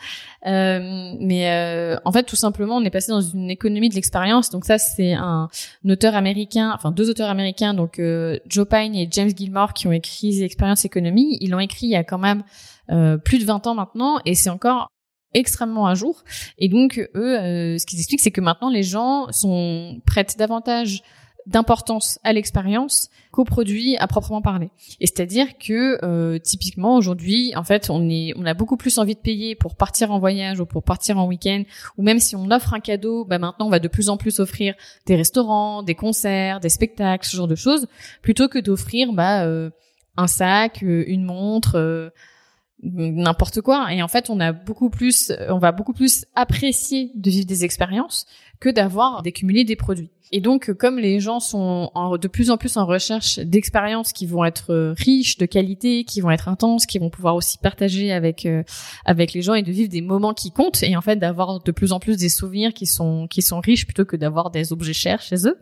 euh, 0.45 1.13
mais 1.19 1.49
euh, 1.49 1.97
en 2.05 2.11
fait 2.11 2.23
tout 2.23 2.35
simplement 2.35 2.77
on 2.77 2.83
est 2.83 2.89
passé 2.89 3.11
dans 3.11 3.21
une 3.21 3.49
économie 3.49 3.89
de 3.89 3.95
l'expérience. 3.95 4.49
Donc 4.49 4.65
ça 4.65 4.77
c'est 4.77 5.13
un, 5.13 5.49
auteur 5.87 6.15
américain, 6.15 6.71
enfin 6.73 6.91
deux 6.91 7.09
auteurs 7.09 7.29
américains, 7.29 7.73
donc 7.73 7.99
euh, 7.99 8.39
Joe 8.47 8.67
Pine 8.67 8.95
et 8.95 9.07
James 9.11 9.31
Gilmore 9.35 9.73
qui 9.73 9.87
ont 9.87 9.91
écrit 9.91 10.41
Expérience 10.43 10.85
Économie. 10.85 11.37
Ils 11.41 11.51
l'ont 11.51 11.59
écrit 11.59 11.87
il 11.87 11.91
y 11.91 11.95
a 11.95 12.03
quand 12.03 12.17
même 12.17 12.43
euh, 12.91 13.17
plus 13.17 13.39
de 13.39 13.45
20 13.45 13.67
ans 13.67 13.75
maintenant 13.75 14.19
et 14.25 14.35
c'est 14.35 14.49
encore 14.49 14.89
extrêmement 15.33 15.87
à 15.87 15.95
jour. 15.95 16.23
Et 16.57 16.69
donc 16.69 16.97
eux, 17.15 17.39
euh, 17.39 17.77
ce 17.77 17.85
qu'ils 17.85 17.99
expliquent, 17.99 18.21
c'est 18.21 18.31
que 18.31 18.41
maintenant 18.41 18.69
les 18.69 18.83
gens 18.83 19.31
sont 19.31 20.01
prêtent 20.05 20.37
davantage 20.37 21.01
d'importance 21.45 22.19
à 22.23 22.33
l'expérience 22.33 23.09
qu'au 23.31 23.43
produit 23.43 23.97
à 23.97 24.07
proprement 24.07 24.41
parler. 24.41 24.69
Et 24.99 25.07
c'est-à-dire 25.07 25.57
que 25.57 26.03
euh, 26.03 26.39
typiquement 26.39 26.95
aujourd'hui, 26.95 27.53
en 27.55 27.63
fait, 27.63 27.89
on 27.89 28.09
est, 28.09 28.33
on 28.37 28.45
a 28.45 28.53
beaucoup 28.53 28.77
plus 28.77 28.97
envie 28.97 29.15
de 29.15 29.19
payer 29.19 29.55
pour 29.55 29.75
partir 29.75 30.11
en 30.11 30.19
voyage 30.19 30.59
ou 30.59 30.65
pour 30.65 30.83
partir 30.83 31.17
en 31.17 31.27
week-end, 31.27 31.63
ou 31.97 32.03
même 32.03 32.19
si 32.19 32.35
on 32.35 32.49
offre 32.51 32.73
un 32.73 32.79
cadeau, 32.79 33.25
bah 33.25 33.39
maintenant 33.39 33.67
on 33.67 33.71
va 33.71 33.79
de 33.79 33.87
plus 33.87 34.09
en 34.09 34.17
plus 34.17 34.39
offrir 34.39 34.75
des 35.05 35.15
restaurants, 35.15 35.83
des 35.83 35.95
concerts, 35.95 36.59
des 36.59 36.69
spectacles, 36.69 37.27
ce 37.27 37.35
genre 37.35 37.47
de 37.47 37.55
choses, 37.55 37.87
plutôt 38.21 38.47
que 38.47 38.59
d'offrir 38.59 39.13
bah, 39.13 39.47
un 40.17 40.27
sac, 40.27 40.81
une 40.81 41.23
montre 41.23 42.11
n'importe 42.83 43.61
quoi. 43.61 43.93
Et 43.93 44.03
en 44.03 44.07
fait, 44.07 44.29
on 44.29 44.39
a 44.39 44.51
beaucoup 44.51 44.89
plus, 44.89 45.31
on 45.49 45.57
va 45.57 45.71
beaucoup 45.71 45.93
plus 45.93 46.25
apprécier 46.35 47.11
de 47.15 47.29
vivre 47.29 47.45
des 47.45 47.63
expériences 47.63 48.25
que 48.59 48.69
d'avoir 48.69 49.23
d'accumuler 49.23 49.63
des 49.63 49.75
produits. 49.75 50.09
Et 50.35 50.41
donc, 50.41 50.73
comme 50.73 50.97
les 50.97 51.19
gens 51.19 51.39
sont 51.39 51.91
de 52.19 52.27
plus 52.27 52.49
en 52.49 52.57
plus 52.57 52.77
en 52.77 52.87
recherche 52.87 53.37
d'expériences 53.37 54.13
qui 54.13 54.25
vont 54.25 54.43
être 54.43 54.73
euh, 54.73 54.95
riches, 54.97 55.37
de 55.37 55.45
qualité, 55.45 56.05
qui 56.05 56.21
vont 56.21 56.31
être 56.31 56.47
intenses, 56.47 56.87
qui 56.87 56.97
vont 56.97 57.11
pouvoir 57.11 57.35
aussi 57.35 57.59
partager 57.59 58.11
avec 58.11 58.47
euh, 58.47 58.63
avec 59.05 59.33
les 59.33 59.43
gens 59.43 59.53
et 59.53 59.61
de 59.61 59.71
vivre 59.71 59.89
des 59.89 60.01
moments 60.01 60.33
qui 60.33 60.51
comptent, 60.51 60.81
et 60.81 60.95
en 60.97 61.01
fait 61.01 61.17
d'avoir 61.17 61.61
de 61.61 61.71
plus 61.71 61.91
en 61.91 61.99
plus 61.99 62.17
des 62.17 62.29
souvenirs 62.29 62.73
qui 62.73 62.87
sont 62.87 63.27
qui 63.27 63.43
sont 63.43 63.59
riches 63.59 63.85
plutôt 63.85 64.05
que 64.05 64.15
d'avoir 64.15 64.49
des 64.49 64.73
objets 64.73 64.93
chers 64.93 65.21
chez 65.21 65.47
eux. 65.47 65.57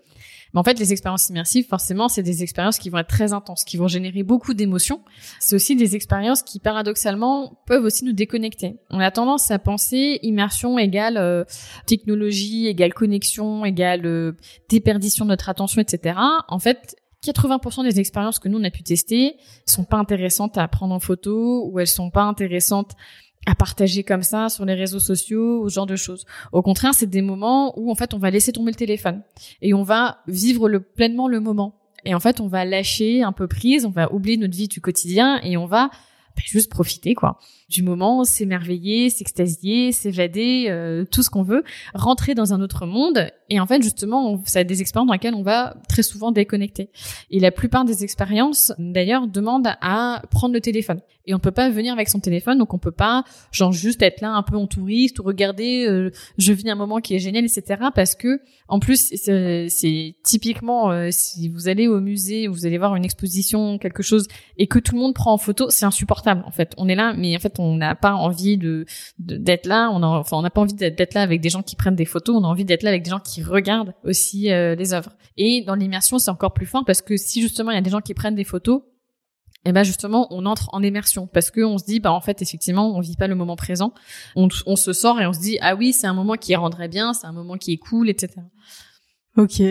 Mais 0.54 0.60
en 0.60 0.64
fait, 0.64 0.80
les 0.80 0.92
expériences 0.92 1.30
immersives, 1.30 1.68
forcément, 1.68 2.10
c'est 2.10 2.24
des 2.24 2.44
expériences 2.44 2.78
qui 2.78 2.90
vont 2.90 2.98
être 2.98 3.08
très 3.08 3.34
intenses, 3.34 3.64
qui 3.64 3.78
vont 3.78 3.88
générer 3.88 4.24
beaucoup 4.24 4.54
d'émotions. 4.54 5.02
C'est 5.40 5.56
aussi 5.56 5.76
des 5.76 5.96
expériences 5.96 6.44
qui, 6.44 6.60
paradoxalement, 6.60 7.62
peuvent 7.66 7.84
aussi 7.84 8.06
nous 8.06 8.14
déconnecter. 8.14 8.78
On 8.90 9.00
a 9.00 9.12
tendance 9.12 9.52
à 9.52 9.60
penser 9.60 10.20
immersion 10.24 10.78
égale 10.78 11.18
euh, 11.18 11.44
technologie, 11.86 12.68
égale 12.68 12.94
connexion, 12.94 13.66
égale 13.66 14.06
euh, 14.06 14.34
déperdition 14.70 15.26
de 15.26 15.30
notre 15.30 15.50
attention, 15.50 15.82
etc. 15.82 16.18
En 16.48 16.60
fait, 16.60 16.96
80% 17.24 17.84
des 17.84 18.00
expériences 18.00 18.40
que 18.40 18.50
nous 18.50 18.60
on 18.60 18.64
a 18.64 18.72
pu 18.72 18.82
tester 18.84 19.38
sont 19.68 19.84
pas 19.84 19.98
intéressantes 19.98 20.58
à 20.58 20.68
prendre 20.68 20.94
en 20.94 21.00
photo 21.00 21.70
ou 21.70 21.80
elles 21.80 21.88
sont 21.88 22.10
pas 22.10 22.24
intéressantes 22.24 22.94
à 23.48 23.56
partager 23.56 24.04
comme 24.04 24.22
ça 24.22 24.50
sur 24.50 24.66
les 24.66 24.76
réseaux 24.76 25.00
sociaux, 25.00 25.68
ce 25.68 25.74
genre 25.74 25.86
de 25.86 25.96
choses. 25.96 26.26
Au 26.52 26.62
contraire, 26.62 26.94
c'est 26.94 27.10
des 27.10 27.22
moments 27.22 27.78
où 27.80 27.92
en 27.92 27.96
fait 27.96 28.14
on 28.14 28.20
va 28.20 28.30
laisser 28.30 28.52
tomber 28.52 28.72
le 28.72 28.78
téléphone 28.78 29.24
et 29.62 29.74
on 29.74 29.84
va 29.84 30.20
vivre 30.28 30.70
le, 30.70 30.80
pleinement 30.80 31.28
le 31.28 31.40
moment. 31.40 31.76
Et 32.06 32.16
en 32.16 32.20
fait, 32.20 32.40
on 32.40 32.48
va 32.48 32.66
lâcher 32.66 33.22
un 33.22 33.32
peu 33.32 33.48
prise, 33.48 33.86
on 33.86 33.92
va 33.92 34.12
oublier 34.12 34.38
notre 34.38 34.56
vie 34.56 34.68
du 34.68 34.82
quotidien 34.82 35.40
et 35.44 35.58
on 35.58 35.68
va 35.68 35.92
bah, 36.36 36.44
juste 36.46 36.70
profiter 36.70 37.14
quoi 37.14 37.40
du 37.72 37.82
moment, 37.82 38.24
s'émerveiller, 38.24 39.10
s'extasier, 39.10 39.92
s'évader, 39.94 40.66
euh, 40.70 41.06
tout 41.10 41.24
ce 41.24 41.30
qu'on 41.30 41.42
veut, 41.42 41.64
rentrer 41.96 42.36
dans 42.36 42.54
un 42.54 42.62
autre 42.62 42.86
monde. 42.86 43.32
Et 43.50 43.60
en 43.60 43.66
fait, 43.66 43.82
justement, 43.82 44.42
ça 44.46 44.60
a 44.60 44.64
des 44.64 44.82
expériences 44.82 45.08
dans 45.08 45.14
lesquelles 45.14 45.34
on 45.36 45.42
va 45.42 45.76
très 45.88 46.04
souvent 46.04 46.32
déconnecter. 46.32 46.90
Et 47.32 47.40
la 47.40 47.52
plupart 47.52 47.86
des 47.86 48.04
expériences, 48.04 48.74
d'ailleurs, 48.78 49.28
demandent 49.28 49.74
à 49.82 50.22
prendre 50.30 50.54
le 50.54 50.62
téléphone. 50.62 51.00
Et 51.26 51.34
on 51.34 51.40
peut 51.40 51.52
pas 51.52 51.70
venir 51.70 51.94
avec 51.94 52.10
son 52.10 52.20
téléphone, 52.20 52.58
donc 52.58 52.74
on 52.74 52.80
peut 52.80 52.92
pas, 52.92 53.24
genre, 53.52 53.72
juste 53.72 54.02
être 54.02 54.22
là 54.22 54.32
un 54.32 54.44
peu 54.44 54.58
en 54.58 54.68
touriste 54.68 55.20
ou 55.20 55.24
regarder, 55.24 55.86
euh, 55.88 56.12
je 56.38 56.52
vis 56.52 56.70
un 56.70 56.76
moment 56.76 57.00
qui 57.00 57.16
est 57.16 57.20
génial, 57.20 57.46
etc. 57.46 57.84
Parce 57.94 58.16
que, 58.16 58.42
en 58.68 58.80
plus, 58.80 59.14
c'est 59.16 60.16
typiquement, 60.24 60.92
euh, 60.92 61.10
si 61.12 61.48
vous 61.48 61.68
allez 61.68 61.88
au 61.88 62.02
musée, 62.02 62.48
vous 62.48 62.66
allez 62.66 62.78
voir 62.78 62.96
une 62.96 63.06
exposition, 63.06 63.78
quelque 63.78 64.04
chose, 64.04 64.28
et 64.58 64.68
que 64.68 64.80
tout 64.80 64.96
le 64.96 65.02
monde 65.02 65.14
prend 65.14 65.34
en 65.34 65.38
photo, 65.38 65.70
c'est 65.70 65.86
insupportable, 65.86 66.21
en 66.28 66.52
fait. 66.52 66.74
On 66.78 66.88
est 66.88 66.96
là, 66.96 67.14
mais 67.18 67.36
en 67.36 67.40
fait, 67.40 67.60
on 67.60 67.76
n'a 67.76 67.96
pas 67.96 68.14
envie 68.14 68.58
de 68.58 68.86
d'être 69.20 69.66
là. 69.66 69.90
On 69.92 70.04
enfin, 70.04 70.38
on 70.38 70.42
n'a 70.42 70.50
pas 70.50 70.62
envie 70.62 70.74
d'être 70.74 71.14
là 71.14 71.22
avec 71.22 71.42
des 71.42 71.50
gens 71.50 71.62
qui 71.62 71.76
prennent 71.76 71.96
des 71.96 72.06
photos. 72.06 72.36
On 72.40 72.44
a 72.44 72.48
envie 72.48 72.66
d'être 72.66 72.84
là 72.84 72.90
avec 72.90 73.04
des 73.04 73.10
gens 73.10 73.20
qui 73.20 73.44
regardent 73.44 73.94
aussi 74.04 74.52
euh, 74.52 74.76
les 74.76 74.94
œuvres. 74.94 75.12
Et 75.38 75.64
dans 75.66 75.76
l'immersion, 75.76 76.20
c'est 76.20 76.32
encore 76.32 76.54
plus 76.54 76.66
fort 76.66 76.84
parce 76.86 77.02
que 77.02 77.18
si 77.18 77.42
justement 77.42 77.72
il 77.72 77.76
y 77.76 77.78
a 77.78 77.82
des 77.82 77.90
gens 77.90 78.02
qui 78.02 78.14
prennent 78.14 78.36
des 78.36 78.44
photos, 78.44 78.82
et 79.64 79.70
eh 79.70 79.72
ben 79.74 79.84
justement 79.84 80.26
on 80.32 80.48
entre 80.48 80.70
en 80.74 80.82
immersion 80.82 81.28
parce 81.28 81.52
que 81.52 81.62
on 81.62 81.78
se 81.78 81.86
dit 81.86 82.00
bah 82.00 82.12
en 82.12 82.20
fait 82.20 82.42
effectivement 82.42 82.98
on 82.98 83.00
vit 83.00 83.16
pas 83.16 83.28
le 83.28 83.36
moment 83.36 83.56
présent 83.56 83.94
on, 84.36 84.48
on 84.66 84.76
se 84.76 84.92
sort 84.92 85.22
et 85.22 85.28
on 85.28 85.34
se 85.34 85.40
dit 85.40 85.60
ah 85.62 85.76
oui 85.76 85.94
c'est 85.94 86.08
un 86.08 86.16
moment 86.16 86.34
qui 86.34 86.56
rendrait 86.56 86.88
bien 86.88 87.14
c'est 87.14 87.28
un 87.28 87.32
moment 87.32 87.58
qui 87.58 87.74
est 87.74 87.78
cool 87.78 88.10
etc 88.10 88.42
Ok. 89.38 89.62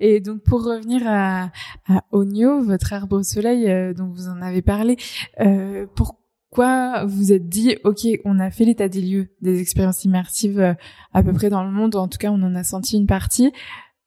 Et 0.00 0.20
donc 0.20 0.42
pour 0.42 0.64
revenir 0.64 1.02
à, 1.06 1.50
à 1.88 2.04
votre 2.12 2.92
arbre 2.92 3.18
au 3.18 3.22
soleil 3.22 3.68
euh, 3.68 3.92
dont 3.92 4.06
vous 4.06 4.28
en 4.28 4.40
avez 4.42 4.62
parlé, 4.62 4.96
euh, 5.40 5.86
pour, 5.94 6.18
quoi 6.50 7.04
vous 7.04 7.32
êtes 7.32 7.48
dit, 7.48 7.76
ok, 7.84 8.06
on 8.24 8.38
a 8.38 8.50
fait 8.50 8.64
l'état 8.64 8.88
des 8.88 9.00
lieux 9.00 9.28
des 9.40 9.60
expériences 9.60 10.04
immersives 10.04 10.60
euh, 10.60 10.74
à 11.12 11.22
peu 11.22 11.32
près 11.32 11.50
dans 11.50 11.64
le 11.64 11.70
monde, 11.70 11.94
en 11.96 12.08
tout 12.08 12.18
cas 12.18 12.30
on 12.30 12.42
en 12.42 12.54
a 12.54 12.64
senti 12.64 12.96
une 12.96 13.06
partie. 13.06 13.52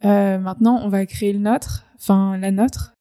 Euh, 0.04 0.40
maintenant, 0.40 0.82
on 0.84 0.90
va 0.90 1.06
créer 1.06 1.34
le 1.34 1.40
nôtre, 1.40 1.86
enfin 1.96 2.38
la 2.38 2.52
nôtre. 2.52 2.94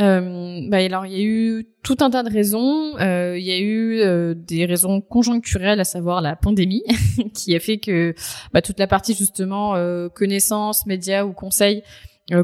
Euh, 0.00 0.62
bah 0.68 0.78
alors 0.78 1.04
il 1.04 1.12
y 1.12 1.16
a 1.16 1.22
eu 1.22 1.66
tout 1.82 1.96
un 2.00 2.10
tas 2.10 2.22
de 2.22 2.30
raisons. 2.30 2.96
Euh, 2.98 3.36
il 3.38 3.44
y 3.44 3.52
a 3.52 3.58
eu 3.58 4.00
euh, 4.00 4.34
des 4.34 4.64
raisons 4.64 5.00
conjoncturelles, 5.00 5.80
à 5.80 5.84
savoir 5.84 6.22
la 6.22 6.36
pandémie, 6.36 6.84
qui 7.34 7.54
a 7.54 7.60
fait 7.60 7.78
que 7.78 8.14
bah, 8.52 8.62
toute 8.62 8.78
la 8.78 8.86
partie 8.86 9.14
justement 9.14 9.74
connaissances, 10.14 10.86
médias 10.86 11.24
ou 11.24 11.32
conseils 11.32 11.82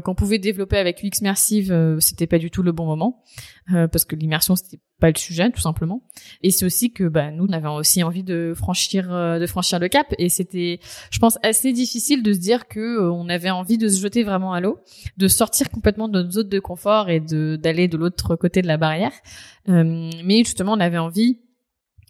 qu'on 0.03 0.15
pouvait 0.15 0.39
développer 0.39 0.77
avec 0.77 1.03
UX 1.03 1.21
Mersive, 1.21 1.97
c'était 1.99 2.27
pas 2.27 2.39
du 2.39 2.51
tout 2.51 2.63
le 2.63 2.71
bon 2.71 2.85
moment 2.85 3.23
parce 3.67 4.05
que 4.05 4.15
l'immersion 4.15 4.55
c'était 4.55 4.79
pas 4.99 5.09
le 5.09 5.17
sujet 5.17 5.49
tout 5.51 5.61
simplement. 5.61 6.01
Et 6.41 6.51
c'est 6.51 6.65
aussi 6.65 6.91
que 6.91 7.03
bah 7.03 7.31
nous 7.31 7.45
on 7.47 7.53
avait 7.53 7.67
aussi 7.67 8.03
envie 8.03 8.23
de 8.23 8.53
franchir 8.55 9.13
euh, 9.13 9.39
de 9.39 9.45
franchir 9.45 9.79
le 9.79 9.87
cap. 9.89 10.13
Et 10.17 10.29
c'était 10.29 10.79
je 11.11 11.19
pense 11.19 11.37
assez 11.43 11.71
difficile 11.71 12.23
de 12.23 12.33
se 12.33 12.39
dire 12.39 12.67
que 12.67 12.79
euh, 12.79 13.11
on 13.11 13.29
avait 13.29 13.49
envie 13.49 13.77
de 13.77 13.87
se 13.87 14.01
jeter 14.01 14.23
vraiment 14.23 14.53
à 14.53 14.61
l'eau 14.61 14.79
de 15.17 15.27
sortir 15.27 15.69
complètement 15.69 16.07
de 16.07 16.13
notre 16.13 16.31
zone 16.31 16.49
de 16.49 16.59
confort 16.59 17.09
et 17.09 17.19
de 17.19 17.57
d'aller 17.61 17.87
de 17.87 17.97
l'autre 17.97 18.35
côté 18.35 18.61
de 18.61 18.67
la 18.67 18.77
barrière. 18.77 19.13
Euh, 19.69 20.09
mais 20.23 20.39
justement 20.39 20.73
on 20.73 20.79
avait 20.79 20.97
envie 20.97 21.39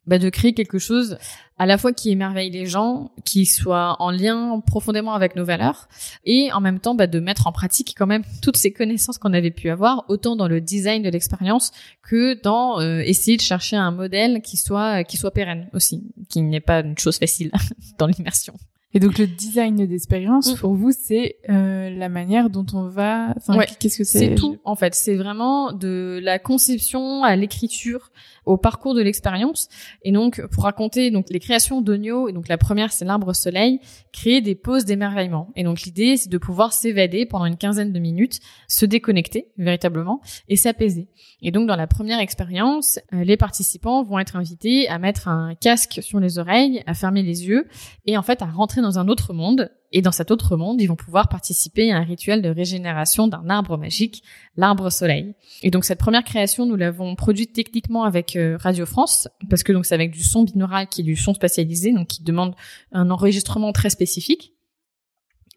bah, 0.08 0.20
de 0.20 0.30
créer 0.30 0.54
quelque 0.54 0.80
chose 0.80 1.18
à 1.58 1.66
la 1.66 1.78
fois 1.78 1.92
qui 1.92 2.12
émerveille 2.12 2.52
les 2.52 2.66
gens, 2.66 3.12
qui 3.26 3.46
soit 3.46 3.96
en 4.00 4.12
lien 4.12 4.62
profondément 4.66 5.14
avec 5.14 5.36
nos 5.36 5.44
valeurs, 5.44 5.88
et 6.24 6.52
en 6.54 6.62
même 6.62 6.80
temps 6.80 6.96
bah, 6.96 7.08
de 7.08 7.20
mettre 7.20 7.48
en 7.48 7.52
pratique 7.52 7.96
quand 7.98 8.08
même 8.08 8.24
toutes 8.42 8.58
ces 8.58 8.72
connaissances 8.72 9.18
qu'on 9.18 9.34
avait 9.34 9.52
pu 9.52 9.70
avoir, 9.70 10.06
autant 10.08 10.36
dans 10.36 10.48
le 10.48 10.62
design 10.62 11.02
de 11.02 11.10
l'expérience 11.10 11.72
que 12.04 12.40
dans 12.42 12.80
euh, 12.80 13.00
essayer 13.00 13.38
de 13.38 13.42
chercher 13.42 13.76
un 13.76 13.92
modèle 13.92 14.42
qui 14.42 14.58
soit 14.58 15.04
qui 15.04 15.18
soit 15.18 15.32
pérenne 15.32 15.68
aussi, 15.74 16.04
qui 16.30 16.42
n'est 16.42 16.60
pas 16.60 16.82
une 16.82 16.98
chose 16.98 17.18
facile 17.18 17.52
dans 17.98 18.08
l'immersion. 18.08 18.54
Et 18.94 19.00
donc 19.00 19.18
le 19.18 19.28
design 19.28 19.86
d'expérience, 19.86 20.54
mm. 20.54 20.58
pour 20.58 20.74
vous, 20.74 20.92
c'est 20.92 21.36
euh, 21.50 21.90
la 21.90 22.10
manière 22.10 22.50
dont 22.50 22.66
on 22.74 22.88
va. 22.88 23.34
Enfin, 23.36 23.60
qu'est-ce 23.80 23.98
que 23.98 24.04
c'est 24.04 24.30
C'est? 24.30 24.36
tout, 24.36 24.58
en 24.64 24.76
fait. 24.76 24.96
C'est 24.96 25.16
vraiment 25.16 25.74
de 25.74 26.20
la 26.24 26.40
conception 26.40 27.24
à 27.24 27.36
l'écriture, 27.36 28.12
au 28.48 28.58
parcours 28.58 28.96
de 28.96 29.02
l'expérience. 29.02 29.68
Et 30.04 30.12
donc, 30.12 30.42
pour 30.48 30.64
raconter 30.64 31.12
donc 31.12 31.28
les 31.30 31.40
créations 31.40 31.82
d'Onio, 31.82 32.30
et 32.30 32.34
donc 32.34 32.48
la 32.48 32.58
première, 32.58 32.92
c'est 32.92 33.06
l'arbre 33.06 33.34
soleil, 33.34 33.80
créer 34.12 34.42
des 34.42 34.56
pauses 34.56 34.86
d'émerveillement. 34.86 35.52
Et 35.56 35.64
donc 35.64 35.82
l'idée, 35.82 36.18
c'est 36.18 36.30
de 36.30 36.38
pouvoir 36.38 36.74
s'évader 36.74 37.26
pendant 37.26 37.46
une 37.46 37.58
quinzaine 37.58 37.94
de 37.94 38.00
minutes, 38.00 38.40
se 38.68 38.86
déconnecter 38.86 39.50
véritablement 39.58 40.22
et 40.48 40.56
s'apaiser. 40.56 41.10
Et 41.42 41.52
donc 41.52 41.68
dans 41.68 41.76
la 41.76 41.88
première 41.88 42.20
expérience, 42.20 43.00
euh, 43.14 43.24
les 43.24 43.38
participants 43.38 44.04
vont 44.04 44.20
être 44.20 44.36
invités 44.36 44.88
à 44.88 44.98
mettre 44.98 45.28
un 45.28 45.54
casque 45.56 46.00
sur 46.02 46.20
les 46.20 46.40
oreilles, 46.40 46.82
à 46.88 46.94
fermer 46.94 47.22
les 47.22 47.48
yeux 47.48 47.68
et 48.06 48.18
en 48.18 48.24
fait 48.24 48.42
à 48.42 48.46
rentrer 48.46 48.82
dans 48.82 48.98
un 48.98 49.08
autre 49.08 49.34
monde 49.34 49.70
et 49.92 50.02
dans 50.02 50.12
cet 50.12 50.32
autre 50.32 50.58
monde, 50.58 50.82
ils 50.82 50.88
vont 50.88 50.96
pouvoir 50.96 51.30
participer 51.30 51.92
à 51.92 51.98
un 51.98 52.04
rituel 52.04 52.42
de 52.42 52.50
régénération 52.50 53.28
d'un 53.28 53.50
arbre 53.50 53.78
magique, 53.78 54.24
l'arbre 54.58 54.90
soleil. 54.90 55.34
Et 55.64 55.72
donc 55.72 55.86
cette 55.86 56.00
première 56.00 56.24
création, 56.24 56.66
nous 56.66 56.76
l'avons 56.76 57.16
produite 57.16 57.54
techniquement 57.54 58.04
avec 58.04 58.36
euh, 58.36 58.58
Radio 58.60 58.86
France, 58.86 59.30
parce 59.50 59.64
que 59.64 59.72
donc 59.72 59.86
c'est 59.86 59.96
avec 59.96 60.12
du 60.12 60.24
son 60.24 60.44
binaural 60.44 60.88
qui 60.88 61.02
est 61.02 61.06
du 61.06 61.16
son 61.16 61.34
spatialisé, 61.34 61.94
donc 61.94 62.08
qui 62.08 62.24
demande 62.24 62.54
un 62.92 63.10
enregistrement 63.10 63.72
très 63.72 63.90
spécifique. 63.90 64.54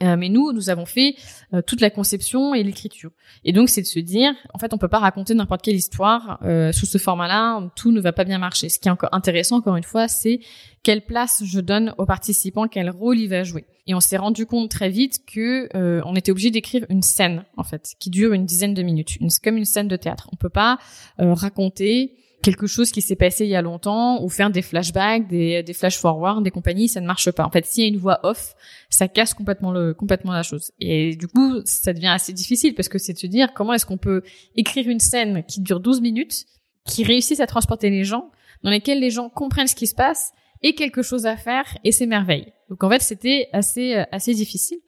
Euh, 0.02 0.16
mais 0.16 0.28
nous, 0.28 0.52
nous 0.52 0.70
avons 0.70 0.86
fait 0.86 1.14
euh, 1.52 1.60
toute 1.62 1.80
la 1.80 1.90
conception 1.90 2.54
et 2.54 2.62
l'écriture. 2.62 3.10
Et 3.44 3.52
donc, 3.52 3.68
c'est 3.68 3.82
de 3.82 3.86
se 3.86 3.98
dire, 3.98 4.32
en 4.54 4.58
fait, 4.58 4.72
on 4.72 4.78
peut 4.78 4.88
pas 4.88 4.98
raconter 4.98 5.34
n'importe 5.34 5.62
quelle 5.62 5.74
histoire 5.74 6.38
euh, 6.42 6.72
sous 6.72 6.86
ce 6.86 6.98
format-là. 6.98 7.70
Tout 7.76 7.92
ne 7.92 8.00
va 8.00 8.12
pas 8.12 8.24
bien 8.24 8.38
marcher. 8.38 8.68
Ce 8.68 8.78
qui 8.78 8.88
est 8.88 8.90
encore 8.90 9.10
intéressant, 9.12 9.56
encore 9.56 9.76
une 9.76 9.84
fois, 9.84 10.08
c'est 10.08 10.40
quelle 10.82 11.02
place 11.02 11.42
je 11.44 11.60
donne 11.60 11.94
aux 11.98 12.06
participants, 12.06 12.66
quel 12.66 12.88
rôle 12.88 13.18
il 13.18 13.28
va 13.28 13.44
jouer. 13.44 13.66
Et 13.86 13.94
on 13.94 14.00
s'est 14.00 14.16
rendu 14.16 14.46
compte 14.46 14.70
très 14.70 14.88
vite 14.88 15.20
que 15.26 15.68
on 15.74 16.14
était 16.14 16.30
obligé 16.30 16.50
d'écrire 16.50 16.86
une 16.88 17.02
scène, 17.02 17.44
en 17.56 17.64
fait, 17.64 17.94
qui 17.98 18.08
dure 18.08 18.32
une 18.32 18.46
dizaine 18.46 18.72
de 18.72 18.82
minutes. 18.82 19.16
Une, 19.16 19.28
comme 19.42 19.56
une 19.56 19.64
scène 19.64 19.88
de 19.88 19.96
théâtre. 19.96 20.28
On 20.32 20.36
peut 20.36 20.48
pas 20.48 20.78
raconter 21.18 22.14
quelque 22.42 22.66
chose 22.66 22.90
qui 22.90 23.02
s'est 23.02 23.16
passé 23.16 23.44
il 23.44 23.50
y 23.50 23.56
a 23.56 23.62
longtemps 23.62 24.22
ou 24.22 24.28
faire 24.28 24.50
des 24.50 24.62
flashbacks, 24.62 25.28
des, 25.28 25.64
flash 25.74 25.98
forward, 25.98 26.42
des 26.42 26.50
compagnies, 26.50 26.88
ça 26.88 27.00
ne 27.00 27.06
marche 27.06 27.30
pas. 27.30 27.44
En 27.44 27.50
fait, 27.50 27.66
s'il 27.66 27.84
y 27.84 27.86
a 27.86 27.88
une 27.88 27.98
voix 27.98 28.20
off, 28.22 28.54
ça 28.88 29.08
casse 29.08 29.34
complètement 29.34 29.72
le 29.72 29.94
complètement 29.94 30.32
la 30.32 30.42
chose. 30.42 30.72
Et 30.80 31.16
du 31.16 31.28
coup, 31.28 31.60
ça 31.64 31.92
devient 31.92 32.08
assez 32.08 32.32
difficile 32.32 32.74
parce 32.74 32.88
que 32.88 32.98
c'est 32.98 33.12
de 33.12 33.18
se 33.18 33.26
dire 33.26 33.52
comment 33.54 33.72
est-ce 33.72 33.86
qu'on 33.86 33.98
peut 33.98 34.22
écrire 34.56 34.88
une 34.88 35.00
scène 35.00 35.44
qui 35.44 35.60
dure 35.60 35.80
12 35.80 36.00
minutes, 36.00 36.46
qui 36.86 37.04
réussisse 37.04 37.40
à 37.40 37.46
transporter 37.46 37.90
les 37.90 38.04
gens, 38.04 38.30
dans 38.62 38.70
lesquelles 38.70 39.00
les 39.00 39.10
gens 39.10 39.28
comprennent 39.28 39.68
ce 39.68 39.74
qui 39.74 39.86
se 39.86 39.94
passe 39.94 40.32
et 40.62 40.74
quelque 40.74 41.02
chose 41.02 41.26
à 41.26 41.36
faire 41.36 41.64
et 41.84 41.92
s'émerveillent. 41.92 42.52
Donc 42.68 42.84
en 42.84 42.90
fait, 42.90 43.00
c'était 43.00 43.48
assez 43.52 43.94
assez 44.12 44.34
difficile. 44.34 44.78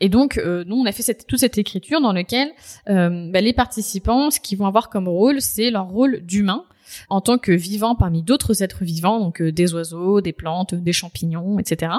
Et 0.00 0.08
donc, 0.08 0.38
euh, 0.38 0.64
nous, 0.66 0.74
on 0.74 0.86
a 0.86 0.92
fait 0.92 1.04
cette, 1.04 1.26
toute 1.28 1.38
cette 1.38 1.56
écriture 1.56 2.00
dans 2.00 2.12
laquelle 2.12 2.50
euh, 2.88 3.30
bah, 3.30 3.40
les 3.40 3.52
participants, 3.52 4.30
ce 4.30 4.40
qu'ils 4.40 4.58
vont 4.58 4.66
avoir 4.66 4.90
comme 4.90 5.06
rôle, 5.06 5.40
c'est 5.40 5.70
leur 5.70 5.88
rôle 5.88 6.20
d'humain 6.26 6.64
en 7.08 7.20
tant 7.20 7.38
que 7.38 7.52
vivant 7.52 7.94
parmi 7.94 8.22
d'autres 8.22 8.62
êtres 8.62 8.84
vivants, 8.84 9.20
donc 9.20 9.40
euh, 9.40 9.52
des 9.52 9.74
oiseaux, 9.74 10.20
des 10.20 10.32
plantes, 10.32 10.74
des 10.74 10.92
champignons, 10.92 11.58
etc. 11.58 11.92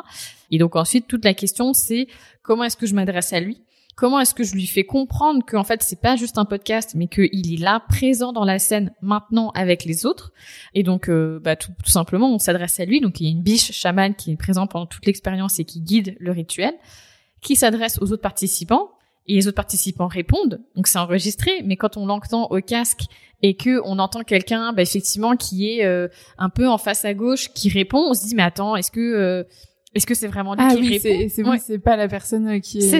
Et 0.51 0.57
donc 0.57 0.75
ensuite, 0.75 1.07
toute 1.07 1.25
la 1.25 1.33
question, 1.33 1.73
c'est 1.73 2.07
comment 2.43 2.63
est-ce 2.63 2.77
que 2.77 2.85
je 2.85 2.95
m'adresse 2.95 3.33
à 3.33 3.39
lui? 3.39 3.61
Comment 3.95 4.19
est-ce 4.19 4.33
que 4.33 4.43
je 4.43 4.53
lui 4.55 4.67
fais 4.67 4.83
comprendre 4.83 5.45
qu'en 5.47 5.63
fait 5.63 5.81
c'est 5.81 6.01
pas 6.01 6.17
juste 6.17 6.37
un 6.37 6.43
podcast, 6.43 6.95
mais 6.95 7.07
qu'il 7.07 7.53
est 7.53 7.57
là, 7.57 7.81
présent 7.87 8.33
dans 8.33 8.43
la 8.43 8.59
scène 8.59 8.91
maintenant 9.01 9.51
avec 9.51 9.85
les 9.85 10.05
autres? 10.05 10.33
Et 10.73 10.83
donc, 10.83 11.07
euh, 11.07 11.39
bah, 11.41 11.55
tout, 11.55 11.71
tout, 11.83 11.91
simplement, 11.91 12.33
on 12.33 12.37
s'adresse 12.37 12.79
à 12.81 12.85
lui. 12.85 12.99
Donc 12.99 13.21
il 13.21 13.23
y 13.25 13.27
a 13.27 13.31
une 13.31 13.41
biche 13.41 13.71
chamane 13.71 14.13
qui 14.13 14.31
est 14.31 14.35
présente 14.35 14.71
pendant 14.71 14.85
toute 14.85 15.05
l'expérience 15.05 15.59
et 15.59 15.65
qui 15.65 15.79
guide 15.79 16.17
le 16.19 16.31
rituel, 16.31 16.73
qui 17.39 17.55
s'adresse 17.55 17.97
aux 18.01 18.11
autres 18.11 18.21
participants 18.21 18.89
et 19.27 19.35
les 19.35 19.47
autres 19.47 19.55
participants 19.55 20.07
répondent. 20.07 20.61
Donc 20.75 20.87
c'est 20.87 20.99
enregistré, 20.99 21.51
mais 21.63 21.75
quand 21.75 21.97
on 21.97 22.05
l'entend 22.05 22.47
au 22.49 22.61
casque 22.61 23.01
et 23.41 23.55
que 23.55 23.81
on 23.83 23.99
entend 23.99 24.21
quelqu'un, 24.21 24.73
bah, 24.73 24.81
effectivement, 24.81 25.35
qui 25.35 25.69
est 25.69 25.85
euh, 25.85 26.07
un 26.37 26.49
peu 26.49 26.67
en 26.67 26.77
face 26.77 27.05
à 27.05 27.13
gauche, 27.13 27.49
qui 27.53 27.69
répond, 27.69 28.09
on 28.09 28.13
se 28.13 28.25
dit 28.25 28.35
mais 28.35 28.43
attends, 28.43 28.75
est-ce 28.75 28.91
que 28.91 28.99
euh, 28.99 29.43
est-ce 29.95 30.05
que 30.05 30.13
c'est 30.13 30.27
vraiment 30.27 30.55
lui 30.55 30.61
ah 30.63 30.75
qui 30.75 30.81
oui, 30.81 30.89
répond 30.97 31.31
C'est 31.33 31.43
oui, 31.43 31.57
c'est 31.65 31.79
pas 31.79 31.95
la 31.95 32.09
personne 32.09 32.59
qui 32.59 32.79
est, 32.79 32.99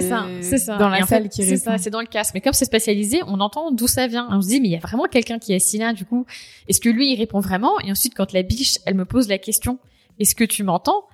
ça. 0.58 0.78
dans 0.78 0.88
la 0.88 1.04
salle 1.04 1.28
qui 1.28 1.42
répond. 1.42 1.56
C'est 1.56 1.62
ça, 1.62 1.76
c'est 1.76 1.90
dans 1.90 2.00
le 2.00 2.06
casque. 2.06 2.32
Mais 2.32 2.40
comme 2.40 2.54
c'est 2.54 2.64
spatialisé, 2.64 3.20
on 3.26 3.38
entend 3.40 3.70
d'où 3.70 3.86
ça 3.86 4.06
vient. 4.06 4.26
On 4.30 4.40
se 4.40 4.48
dit 4.48 4.60
mais 4.62 4.68
il 4.68 4.72
y 4.72 4.76
a 4.76 4.80
vraiment 4.80 5.04
quelqu'un 5.04 5.38
qui 5.38 5.52
est 5.52 5.56
assis 5.56 5.76
là. 5.76 5.92
Du 5.92 6.06
coup, 6.06 6.24
est-ce 6.68 6.80
que 6.80 6.88
lui 6.88 7.12
il 7.12 7.18
répond 7.18 7.40
vraiment? 7.40 7.78
Et 7.80 7.90
ensuite, 7.90 8.14
quand 8.14 8.32
la 8.32 8.42
biche, 8.42 8.78
elle 8.86 8.94
me 8.94 9.04
pose 9.04 9.28
la 9.28 9.36
question, 9.36 9.78
est-ce 10.18 10.34
que 10.34 10.44
tu 10.44 10.62
m'entends? 10.62 11.04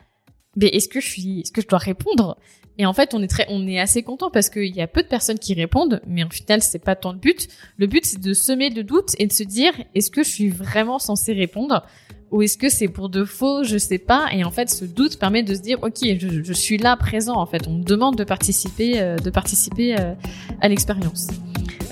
Mais 0.55 0.69
est-ce 0.69 0.89
que 0.89 1.01
je 1.01 1.09
suis, 1.09 1.41
est-ce 1.41 1.53
que 1.53 1.63
je 1.63 1.67
dois 1.67 1.79
répondre? 1.79 2.39
Et 2.79 2.87
en 2.87 2.93
fait, 2.93 3.15
on 3.15 3.23
est 3.23 3.29
très, 3.29 3.47
on 3.49 3.67
est 3.67 3.79
assez 3.79 4.03
content 4.03 4.31
parce 4.31 4.49
qu'il 4.49 4.75
y 4.75 4.81
a 4.81 4.87
peu 4.87 5.03
de 5.03 5.09
personnes 5.09 5.39
qui 5.39 5.55
répondent, 5.55 6.01
mais 6.07 6.25
en 6.25 6.31
final, 6.31 6.63
c'est 6.63 6.79
pas 6.79 6.97
tant 6.97 7.13
le 7.13 7.19
but. 7.19 7.49
Le 7.77 7.87
but, 7.87 8.05
c'est 8.05 8.21
de 8.21 8.33
semer 8.33 8.71
le 8.71 8.83
doute 8.83 9.11
et 9.19 9.27
de 9.27 9.33
se 9.33 9.43
dire, 9.43 9.73
est-ce 9.95 10.11
que 10.11 10.23
je 10.23 10.31
suis 10.31 10.49
vraiment 10.49 10.99
censé 10.99 11.33
répondre 11.33 11.85
ou 12.31 12.41
est-ce 12.41 12.57
que 12.57 12.71
c'est 12.71 12.89
pour 12.89 13.11
de 13.11 13.25
faux, 13.25 13.63
je 13.63 13.77
sais 13.77 13.99
pas. 13.99 14.29
Et 14.33 14.43
en 14.43 14.51
fait, 14.51 14.71
ce 14.71 14.87
doute 14.87 15.19
permet 15.19 15.43
de 15.43 15.55
se 15.55 15.61
dire, 15.61 15.79
ok, 15.83 15.99
je, 16.19 16.43
je 16.43 16.53
suis 16.55 16.79
là 16.79 16.97
présent. 16.97 17.35
En 17.37 17.45
fait, 17.45 17.69
on 17.69 17.75
me 17.75 17.85
demande 17.85 18.17
de 18.17 18.25
participer, 18.25 19.01
euh, 19.01 19.17
de 19.17 19.29
participer 19.29 20.01
euh, 20.01 20.15
à 20.63 20.69
l'expérience. 20.69 21.29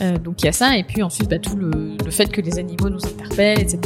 Euh, 0.01 0.17
donc 0.17 0.41
il 0.43 0.47
y 0.47 0.49
a 0.49 0.53
ça, 0.53 0.79
et 0.79 0.83
puis 0.83 1.03
ensuite, 1.03 1.29
bah, 1.29 1.39
tout 1.39 1.57
le, 1.57 1.95
le 2.03 2.11
fait 2.11 2.33
que 2.33 2.41
les 2.41 2.59
animaux 2.59 2.89
nous 2.89 3.05
interpellent, 3.05 3.61
etc. 3.61 3.81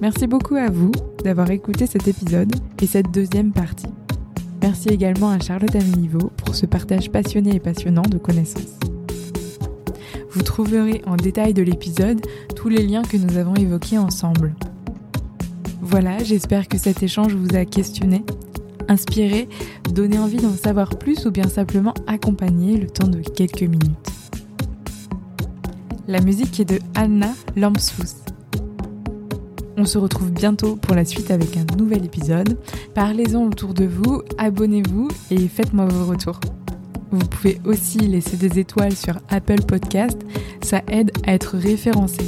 Merci 0.00 0.28
beaucoup 0.28 0.54
à 0.54 0.70
vous 0.70 0.92
d'avoir 1.24 1.50
écouté 1.50 1.86
cet 1.86 2.06
épisode 2.06 2.54
et 2.80 2.86
cette 2.86 3.10
deuxième 3.10 3.52
partie. 3.52 3.88
Merci 4.62 4.90
également 4.90 5.30
à 5.30 5.40
Charlotte 5.40 5.74
Amilivo 5.74 6.30
pour 6.36 6.54
ce 6.54 6.66
partage 6.66 7.10
passionné 7.10 7.56
et 7.56 7.60
passionnant 7.60 8.02
de 8.02 8.16
connaissances. 8.16 8.78
Vous 10.30 10.42
trouverez 10.42 11.02
en 11.04 11.16
détail 11.16 11.52
de 11.52 11.62
l'épisode 11.62 12.20
tous 12.54 12.68
les 12.68 12.86
liens 12.86 13.02
que 13.02 13.16
nous 13.16 13.36
avons 13.36 13.54
évoqués 13.54 13.98
ensemble. 13.98 14.54
Voilà, 15.80 16.22
j'espère 16.22 16.68
que 16.68 16.78
cet 16.78 17.02
échange 17.02 17.34
vous 17.34 17.56
a 17.56 17.64
questionné, 17.64 18.24
inspiré, 18.88 19.48
donné 19.90 20.18
envie 20.18 20.38
d'en 20.38 20.54
savoir 20.54 20.90
plus 20.90 21.26
ou 21.26 21.32
bien 21.32 21.48
simplement 21.48 21.92
accompagné 22.06 22.76
le 22.76 22.86
temps 22.86 23.08
de 23.08 23.20
quelques 23.20 23.62
minutes. 23.62 24.08
La 26.06 26.20
musique 26.20 26.60
est 26.60 26.64
de 26.64 26.78
Anna 26.94 27.32
Lampsfuss. 27.56 28.21
On 29.76 29.84
se 29.84 29.98
retrouve 29.98 30.30
bientôt 30.30 30.76
pour 30.76 30.94
la 30.94 31.04
suite 31.04 31.30
avec 31.30 31.56
un 31.56 31.64
nouvel 31.76 32.04
épisode. 32.04 32.58
Parlez-en 32.94 33.44
autour 33.46 33.74
de 33.74 33.84
vous, 33.84 34.22
abonnez-vous 34.38 35.08
et 35.30 35.48
faites-moi 35.48 35.86
vos 35.86 36.06
retours. 36.06 36.40
Vous 37.10 37.26
pouvez 37.26 37.60
aussi 37.64 37.98
laisser 37.98 38.36
des 38.36 38.58
étoiles 38.58 38.96
sur 38.96 39.18
Apple 39.28 39.62
Podcast, 39.62 40.18
ça 40.62 40.82
aide 40.88 41.10
à 41.26 41.34
être 41.34 41.56
référencé. 41.56 42.22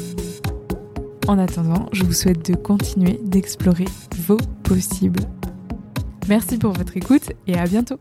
En 1.27 1.39
attendant, 1.39 1.89
je 1.93 2.05
vous 2.05 2.13
souhaite 2.13 2.51
de 2.51 2.55
continuer 2.55 3.19
d'explorer 3.25 3.87
vos 4.27 4.39
possibles. 4.63 5.21
Merci 6.29 6.59
pour 6.59 6.73
votre 6.73 6.97
écoute 6.97 7.33
et 7.47 7.57
à 7.59 7.65
bientôt 7.65 7.99